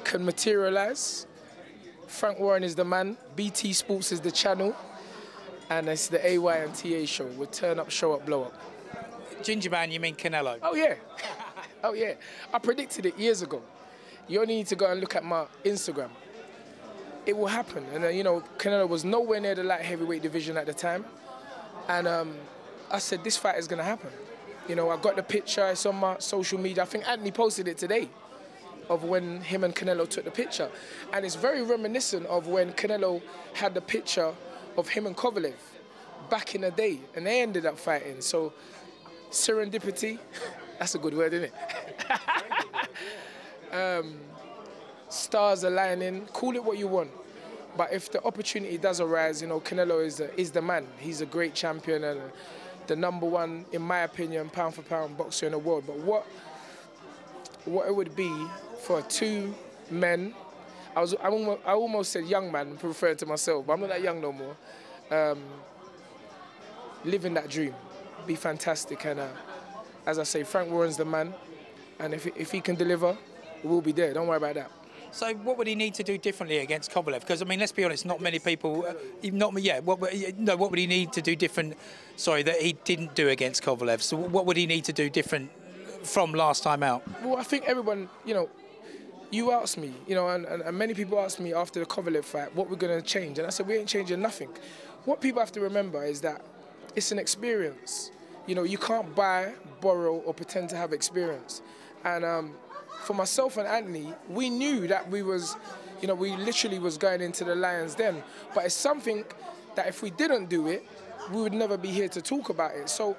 [0.05, 1.27] can materialize,
[2.07, 4.77] Frank Warren is the man, BT Sports is the channel,
[5.71, 7.27] and it's the AY and TA show.
[7.37, 8.55] We'll turn up, show up, blow up.
[9.43, 10.59] Gingerman, you mean Canelo?
[10.63, 10.95] Oh, yeah.
[11.85, 12.15] oh, yeah.
[12.53, 13.63] I predicted it years ago.
[14.29, 16.11] You only need to go and look at my Instagram.
[17.25, 17.85] It will happen.
[17.93, 21.05] And, uh, you know, Canelo was nowhere near the light heavyweight division at the time.
[21.89, 22.37] And um,
[22.91, 24.11] I said, this fight is going to happen.
[24.69, 26.85] You know, I got the picture, it's on my social media.
[26.85, 28.09] I think Anthony posted it today
[28.89, 30.71] of when him and Canelo took the picture.
[31.13, 33.23] And it's very reminiscent of when Canelo
[33.55, 34.33] had the picture
[34.77, 35.55] of him and Kovalev
[36.31, 37.01] back in the day.
[37.17, 38.21] And they ended up fighting.
[38.21, 38.53] So
[39.31, 40.19] serendipity,
[40.79, 41.53] that's a good word, isn't
[43.71, 43.73] it?
[43.73, 44.17] um,
[45.09, 47.11] stars aligning, call it what you want.
[47.77, 50.87] But if the opportunity does arise, you know, Canelo is the, is the man.
[50.99, 52.21] He's a great champion and
[52.87, 55.85] the number one, in my opinion, pound for pound boxer in the world.
[55.87, 56.27] But what
[57.65, 58.31] what it would be
[58.81, 59.55] for two
[59.91, 60.35] men.
[60.95, 61.29] I was I
[61.73, 64.57] almost, said young man, referring to myself, but I'm not that young no more.
[65.11, 65.43] Um,
[67.05, 67.75] living that dream,
[68.27, 69.29] be fantastic, and uh,
[70.07, 71.35] as I say, Frank Warren's the man,
[71.99, 73.17] and if if he can deliver,
[73.63, 74.13] we'll be there.
[74.13, 74.71] Don't worry about that.
[75.13, 77.21] So, what would he need to do differently against Kovalev?
[77.21, 78.95] Because I mean, let's be honest, not many people, uh,
[79.25, 79.81] not me yeah.
[79.81, 80.01] What
[80.39, 81.77] no, what would he need to do different?
[82.17, 84.01] Sorry, that he didn't do against Kovalev.
[84.01, 85.51] So, what would he need to do different
[86.03, 87.03] from last time out?
[87.23, 88.49] Well, I think everyone, you know,
[89.31, 92.25] you asked me, you know, and, and, and many people asked me after the Kovalev
[92.25, 93.39] fight what we're going to change.
[93.39, 94.49] And I said, we ain't changing nothing.
[95.05, 96.45] What people have to remember is that
[96.97, 98.11] it's an experience.
[98.47, 101.63] You know, you can't buy, borrow, or pretend to have experience.
[102.05, 102.55] And um,
[103.03, 105.57] for myself and Anthony, we knew that we was,
[106.01, 108.23] you know, we literally was going into the lion's den.
[108.55, 109.25] But it's something
[109.75, 110.87] that if we didn't do it,
[111.33, 112.89] we would never be here to talk about it.
[112.89, 113.17] So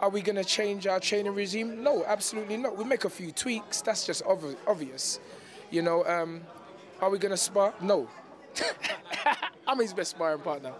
[0.00, 1.82] are we going to change our training regime?
[1.82, 2.76] No, absolutely not.
[2.76, 3.82] We make a few tweaks.
[3.82, 5.20] That's just obvious.
[5.70, 6.40] You know, um,
[7.00, 7.74] are we going to spar?
[7.80, 8.08] No.
[9.66, 10.72] I'm his best sparring partner.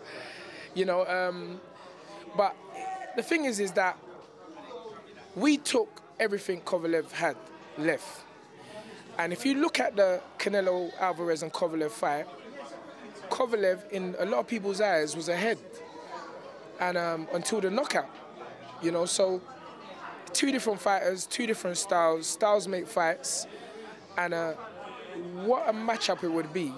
[0.74, 1.60] You know, um,
[2.36, 2.56] but
[3.16, 3.98] the thing is, is that
[5.36, 7.36] we took everything Kovalev had
[7.78, 8.24] left.
[9.20, 12.24] And if you look at the Canelo Alvarez and Kovalev fight,
[13.28, 15.58] Kovalev, in a lot of people's eyes, was ahead,
[16.80, 18.08] and um, until the knockout,
[18.80, 19.04] you know.
[19.04, 19.42] So,
[20.32, 22.28] two different fighters, two different styles.
[22.28, 23.46] Styles make fights,
[24.16, 24.52] and uh,
[25.44, 26.72] what a matchup it would be.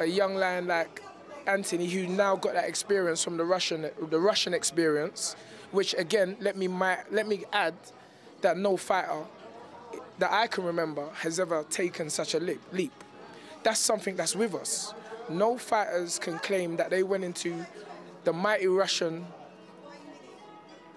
[0.00, 1.02] A young lion like
[1.46, 5.34] Anthony, who now got that experience from the Russian, the Russian experience,
[5.70, 7.72] which again, let me let me add
[8.42, 9.24] that no fighter
[10.18, 12.92] that I can remember has ever taken such a leap.
[13.62, 14.94] That's something that's with us.
[15.28, 17.64] No fighters can claim that they went into
[18.24, 19.26] the mighty Russian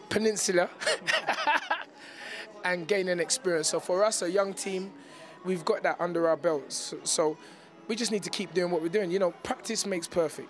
[0.10, 0.70] peninsula
[2.64, 3.70] and gain an experience.
[3.70, 4.92] So for us, a young team,
[5.46, 6.94] we've got that under our belts.
[7.04, 7.38] So
[7.88, 9.12] we just need to keep doing what we're doing.
[9.12, 10.50] You know, practice makes perfect.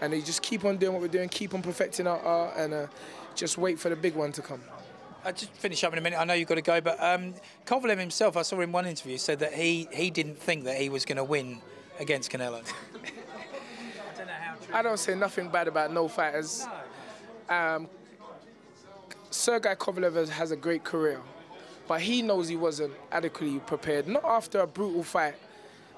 [0.00, 2.72] And you just keep on doing what we're doing, keep on perfecting our art, and
[2.72, 2.86] uh,
[3.34, 4.60] just wait for the big one to come.
[5.24, 6.18] I'll just finish up in a minute.
[6.18, 7.34] I know you've got to go, but um,
[7.66, 10.88] Kovalev himself, I saw in one interview, said that he, he didn't think that he
[10.88, 11.58] was going to win
[11.98, 12.62] against Canelo.
[14.72, 16.66] I don't say nothing bad about no fighters.
[17.48, 17.88] Um,
[19.30, 21.20] Sergei Kovalev has a great career,
[21.86, 24.06] but he knows he wasn't adequately prepared.
[24.06, 25.34] Not after a brutal fight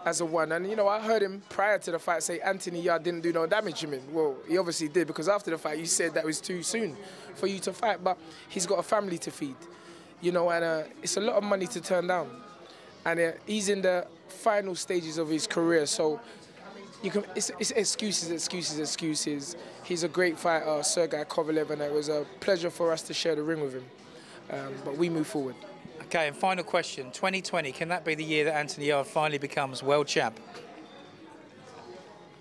[0.05, 0.53] as a one.
[0.53, 3.33] And, you know, I heard him prior to the fight say Anthony Yarde didn't do
[3.33, 4.03] no damage to him.
[4.13, 6.97] Well, he obviously did because after the fight you said that was too soon
[7.35, 8.03] for you to fight.
[8.03, 9.57] But he's got a family to feed,
[10.21, 12.31] you know, and uh, it's a lot of money to turn down.
[13.05, 15.87] And uh, he's in the final stages of his career.
[15.87, 16.21] So
[17.03, 19.57] you can, it's, it's excuses, excuses, excuses.
[19.85, 23.35] He's a great fighter, Sergei Kovalev, and it was a pleasure for us to share
[23.35, 23.85] the ring with him.
[24.51, 25.55] Um, but we move forward.
[26.11, 27.13] Okay, and final question.
[27.13, 30.41] 2020, can that be the year that Anthony Yarde finally becomes world champ?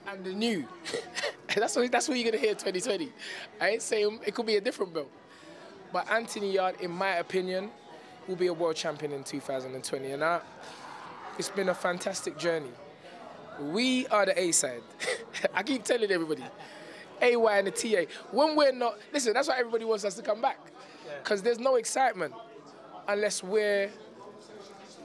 [0.07, 0.67] And the new.
[1.55, 3.11] that's, what, that's what you're going to hear 2020.
[3.61, 5.11] I ain't saying it could be a different belt.
[5.93, 7.70] But Anthony Yarde, in my opinion,
[8.28, 10.13] will be a world champion in 2020.
[10.13, 10.41] And I,
[11.38, 12.72] it's been a fantastic journey.
[13.61, 14.82] We are the A side.
[15.53, 16.43] I keep telling everybody.
[17.22, 18.11] AY and the TA.
[18.32, 20.57] When we're not, listen, that's why everybody wants us to come back.
[21.22, 22.34] Because there's no excitement
[23.10, 23.89] unless we're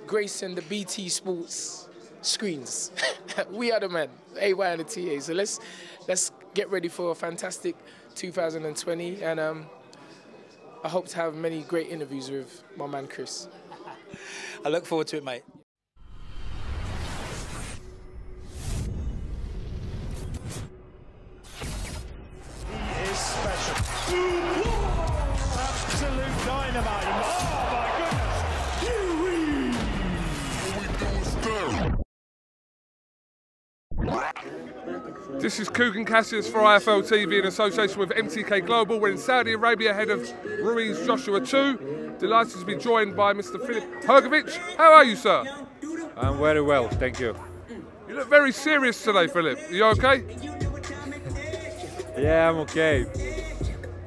[0.07, 1.89] gracing the BT Sports
[2.21, 2.93] screens.
[3.51, 5.21] we are the men, AY and the TA.
[5.21, 5.59] So let's
[6.07, 7.75] let's get ready for a fantastic
[8.15, 9.67] 2020, and um,
[10.85, 13.49] I hope to have many great interviews with my man Chris.
[14.65, 15.43] I look forward to it, mate.
[35.45, 38.99] This is Kugan Cassius for IFL TV in association with MTK Global.
[38.99, 42.15] We're in Saudi Arabia ahead of Ruiz Joshua 2.
[42.19, 43.61] Delighted to be joined by Mr.
[43.61, 44.57] Filip Hrgovic.
[44.79, 45.45] How are you, sir?
[46.17, 47.37] I'm very well, thank you.
[48.09, 49.59] You look very serious today, Filip.
[49.69, 50.25] Are you okay?
[52.17, 53.05] Yeah, I'm okay.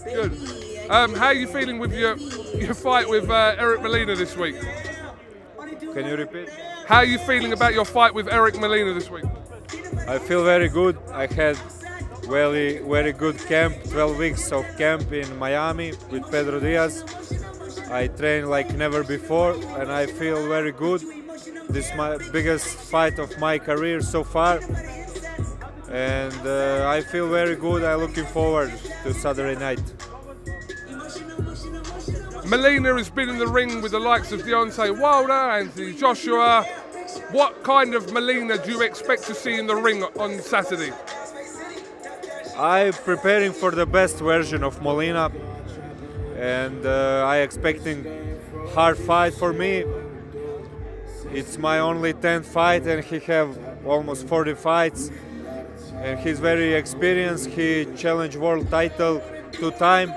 [0.05, 0.89] Good.
[0.89, 2.17] Um, how are you feeling with your
[2.57, 4.55] your fight with uh, Eric Molina this week?
[5.93, 6.49] Can you repeat?
[6.87, 9.25] How are you feeling about your fight with Eric Molina this week?
[10.07, 10.97] I feel very good.
[11.11, 11.57] I had
[12.23, 17.03] very very good camp, 12 weeks of camp in Miami with Pedro Diaz.
[17.91, 21.01] I trained like never before and I feel very good.
[21.69, 24.59] This is my biggest fight of my career so far.
[25.89, 27.83] And uh, I feel very good.
[27.83, 28.71] I'm looking forward
[29.03, 29.83] to Saturday night.
[32.45, 36.65] Molina has been in the ring with the likes of Deontay Wilder, Anthony Joshua.
[37.31, 40.93] What kind of Molina do you expect to see in the ring on Saturday?
[42.57, 45.31] I'm preparing for the best version of Molina,
[46.37, 48.05] and uh, I expecting
[48.73, 49.83] hard fight for me.
[51.31, 55.11] It's my only 10th fight, and he have almost 40 fights,
[55.95, 57.47] and he's very experienced.
[57.49, 60.13] He challenged world title two time,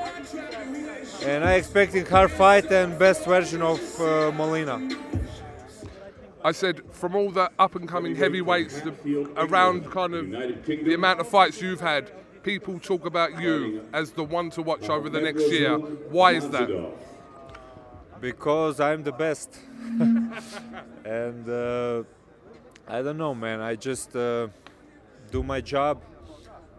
[1.24, 4.80] and I expecting hard fight and best version of uh, Molina.
[6.42, 8.92] I said from all the up and coming heavyweights the,
[9.36, 14.22] around kind of the amount of fights you've had, people talk about you as the
[14.22, 15.78] one to watch over the next year.
[15.78, 16.68] Why is that?
[18.20, 19.58] Because I'm the best.
[21.06, 22.02] and uh,
[22.86, 23.60] I don't know, man.
[23.60, 24.48] I just uh,
[25.30, 26.02] do my job.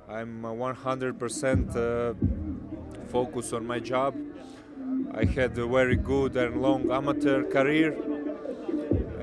[0.07, 2.13] I'm 100% uh,
[3.09, 4.15] focused on my job.
[5.15, 7.97] I had a very good and long amateur career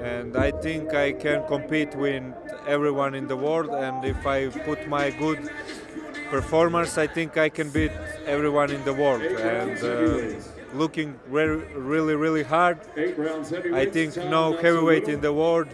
[0.08, 2.24] and I think I can compete with
[2.66, 3.70] everyone in the world.
[3.70, 5.40] And if I put my good
[6.30, 7.92] performance, I think I can beat
[8.26, 9.22] everyone in the world.
[9.22, 9.96] And uh,
[10.74, 11.56] looking very,
[11.94, 12.78] really, really hard.
[13.82, 15.68] I think no heavyweight in the world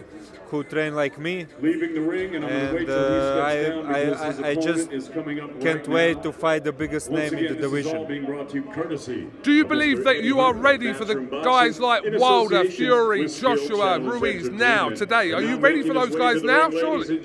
[0.57, 1.45] who train like me.
[1.61, 4.21] Leaving the ring and I'm going to wait And till he uh, I, down because
[4.21, 6.21] I, his I, I just is coming up can't right wait now.
[6.23, 8.07] to fight the biggest Once name again, in the this is all division.
[8.07, 9.27] being brought to you courtesy.
[9.43, 14.49] Do you believe that you are ready for the guys like Wilder, Fury, Joshua, Ruiz
[14.49, 15.31] now, today?
[15.33, 16.69] Are you ready for those guys to the now?
[16.69, 17.19] ring, Surely.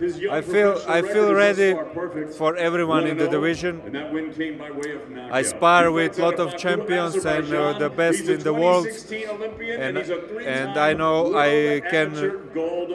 [0.00, 2.34] Ladies and gentlemen, his young I feel I feel ready thus far perfect.
[2.34, 3.80] for everyone in the division.
[3.84, 5.32] And that win came by way of.
[5.32, 8.40] I spar with He lot of of champions and uh, the best He's a in
[8.40, 12.10] the world, Olympian and and he's a and I know I can
[12.54, 12.90] gold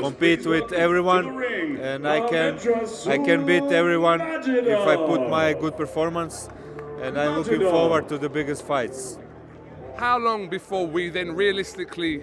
[0.00, 1.42] compete Please with everyone,
[1.80, 2.58] and I can
[3.06, 6.48] I can beat everyone if I put my good performance,
[7.02, 9.18] and I'm looking forward to the biggest fights.
[9.96, 12.22] How long before we then realistically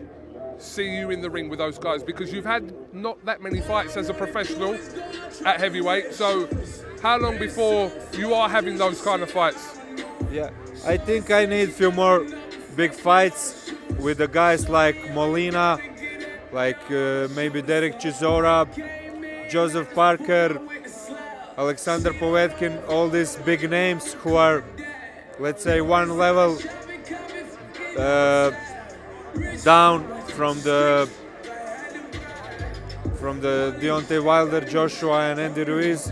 [0.59, 2.03] see you in the ring with those guys?
[2.03, 4.77] Because you've had not that many fights as a professional
[5.45, 6.13] at heavyweight.
[6.13, 6.47] So,
[7.01, 9.79] how long before you are having those kind of fights?
[10.31, 10.49] Yeah,
[10.85, 12.25] I think I need a few more
[12.75, 15.79] big fights with the guys like Molina,
[16.51, 18.67] like uh, maybe Derek Chisora,
[19.49, 20.59] Joseph Parker,
[21.57, 24.63] Alexander Povetkin, all these big names who are,
[25.39, 26.57] let's say, one level
[27.97, 28.51] uh,
[29.63, 31.09] down from the
[33.19, 36.11] from the Deontay Wilder, Joshua, and Andy Ruiz.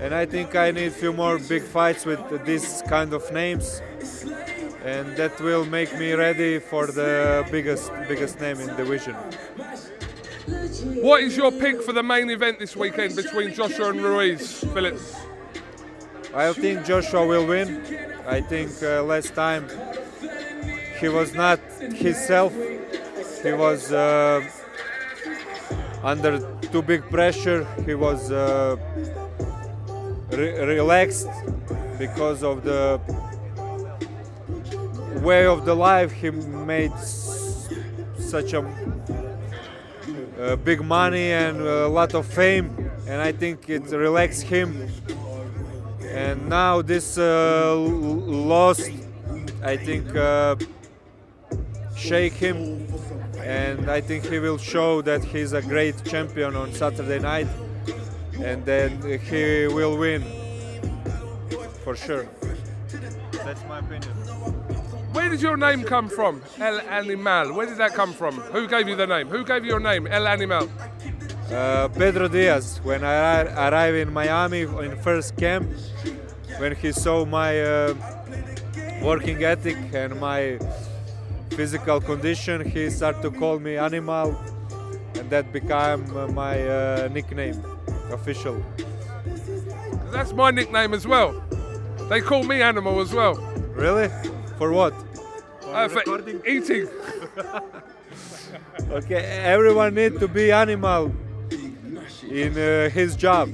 [0.00, 3.80] And I think I need a few more big fights with these kind of names,
[4.84, 9.14] and that will make me ready for the biggest biggest name in the division.
[11.00, 14.98] What is your pick for the main event this weekend between Joshua and Ruiz, Filip?
[16.34, 17.68] I think Joshua will win.
[18.26, 19.64] I think uh, last time
[21.00, 22.52] he was not himself.
[23.46, 24.42] He was uh,
[26.02, 26.40] under
[26.72, 27.64] too big pressure.
[27.86, 28.76] He was uh,
[30.32, 31.28] re- relaxed
[31.96, 33.00] because of the
[35.22, 36.10] way of the life.
[36.10, 36.98] He made
[38.18, 38.66] such a
[40.40, 44.88] uh, big money and a lot of fame and i think it relaxed him.
[46.10, 48.80] And now this uh, loss
[49.62, 50.56] i think uh,
[51.96, 52.86] shake him
[53.46, 57.46] and i think he will show that he's a great champion on saturday night
[58.42, 58.90] and then
[59.20, 60.22] he will win
[61.84, 62.26] for sure
[63.44, 64.12] that's my opinion
[65.16, 66.42] Where did your name come from?
[66.60, 67.54] El Animal.
[67.54, 68.34] Where did that come from?
[68.52, 69.28] Who gave you the name?
[69.28, 70.06] Who gave you your name?
[70.06, 70.68] El Animal.
[71.50, 75.70] Uh, Pedro Diaz, when I arrived in Miami in first camp,
[76.58, 77.94] when he saw my uh,
[79.00, 80.58] working ethic and my
[81.50, 84.36] physical condition, he started to call me Animal,
[85.14, 87.62] and that became uh, my uh, nickname,
[88.12, 88.62] official.
[90.10, 91.42] That's my nickname as well.
[92.08, 93.34] They call me Animal as well.
[93.74, 94.08] Really?
[94.58, 94.94] For what?
[95.64, 96.02] Uh, for
[96.46, 96.88] eating.
[98.90, 101.12] Okay, everyone need to be animal
[102.30, 103.50] in uh, his job.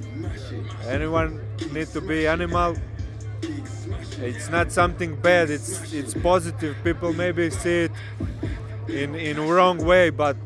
[0.87, 1.41] Anyone
[1.73, 2.77] need to be animal.
[4.23, 5.51] It's not something bad.
[5.51, 6.77] It's it's positive.
[6.85, 7.93] People maybe see it
[8.89, 10.37] in in wrong way, but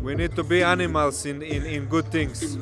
[0.00, 2.56] we need to be animals in in, in good things.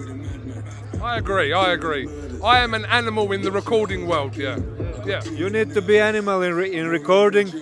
[1.02, 1.52] I agree.
[1.52, 2.08] I agree.
[2.42, 4.36] I am an animal in the recording world.
[4.36, 4.58] Yeah.
[5.06, 5.22] Yeah.
[5.24, 7.52] You need to be animal in, re- in recording.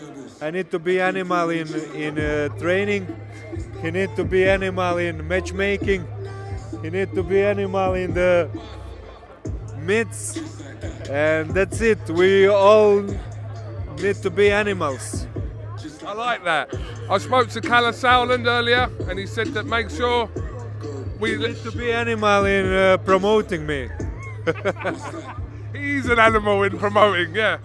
[0.41, 3.07] I need to be animal in in uh, training.
[3.83, 6.07] He need to be animal in matchmaking.
[6.83, 8.49] He need to be animal in the
[9.79, 10.39] myths,
[11.11, 11.99] and that's it.
[12.11, 13.03] We all
[14.01, 15.27] need to be animals.
[16.07, 16.73] I like that.
[17.11, 20.31] I spoke to Kalle Sauerland earlier, and he said that make sure
[21.19, 23.89] we need to be animal in uh, promoting me.
[25.73, 27.35] He's an animal in promoting.
[27.35, 27.59] Yeah.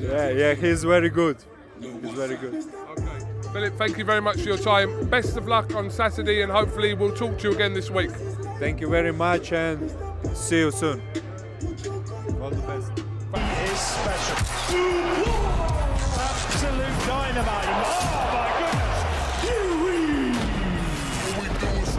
[0.00, 1.36] Yeah, yeah, he's very good.
[1.80, 2.64] He's very good.
[2.98, 3.26] Okay.
[3.52, 5.08] Filip, thank you very much for your time.
[5.08, 8.10] Best of luck on Saturday, and hopefully we'll talk to you again this week.
[8.58, 9.90] Thank you very much, and
[10.34, 11.02] see you soon.
[12.46, 12.94] All the best.
[13.32, 14.38] That is special.
[16.14, 17.70] Absolute dynamite.
[17.74, 19.02] Oh, my goodness.
[19.42, 20.30] Huey!
[21.26, 21.90] All we do is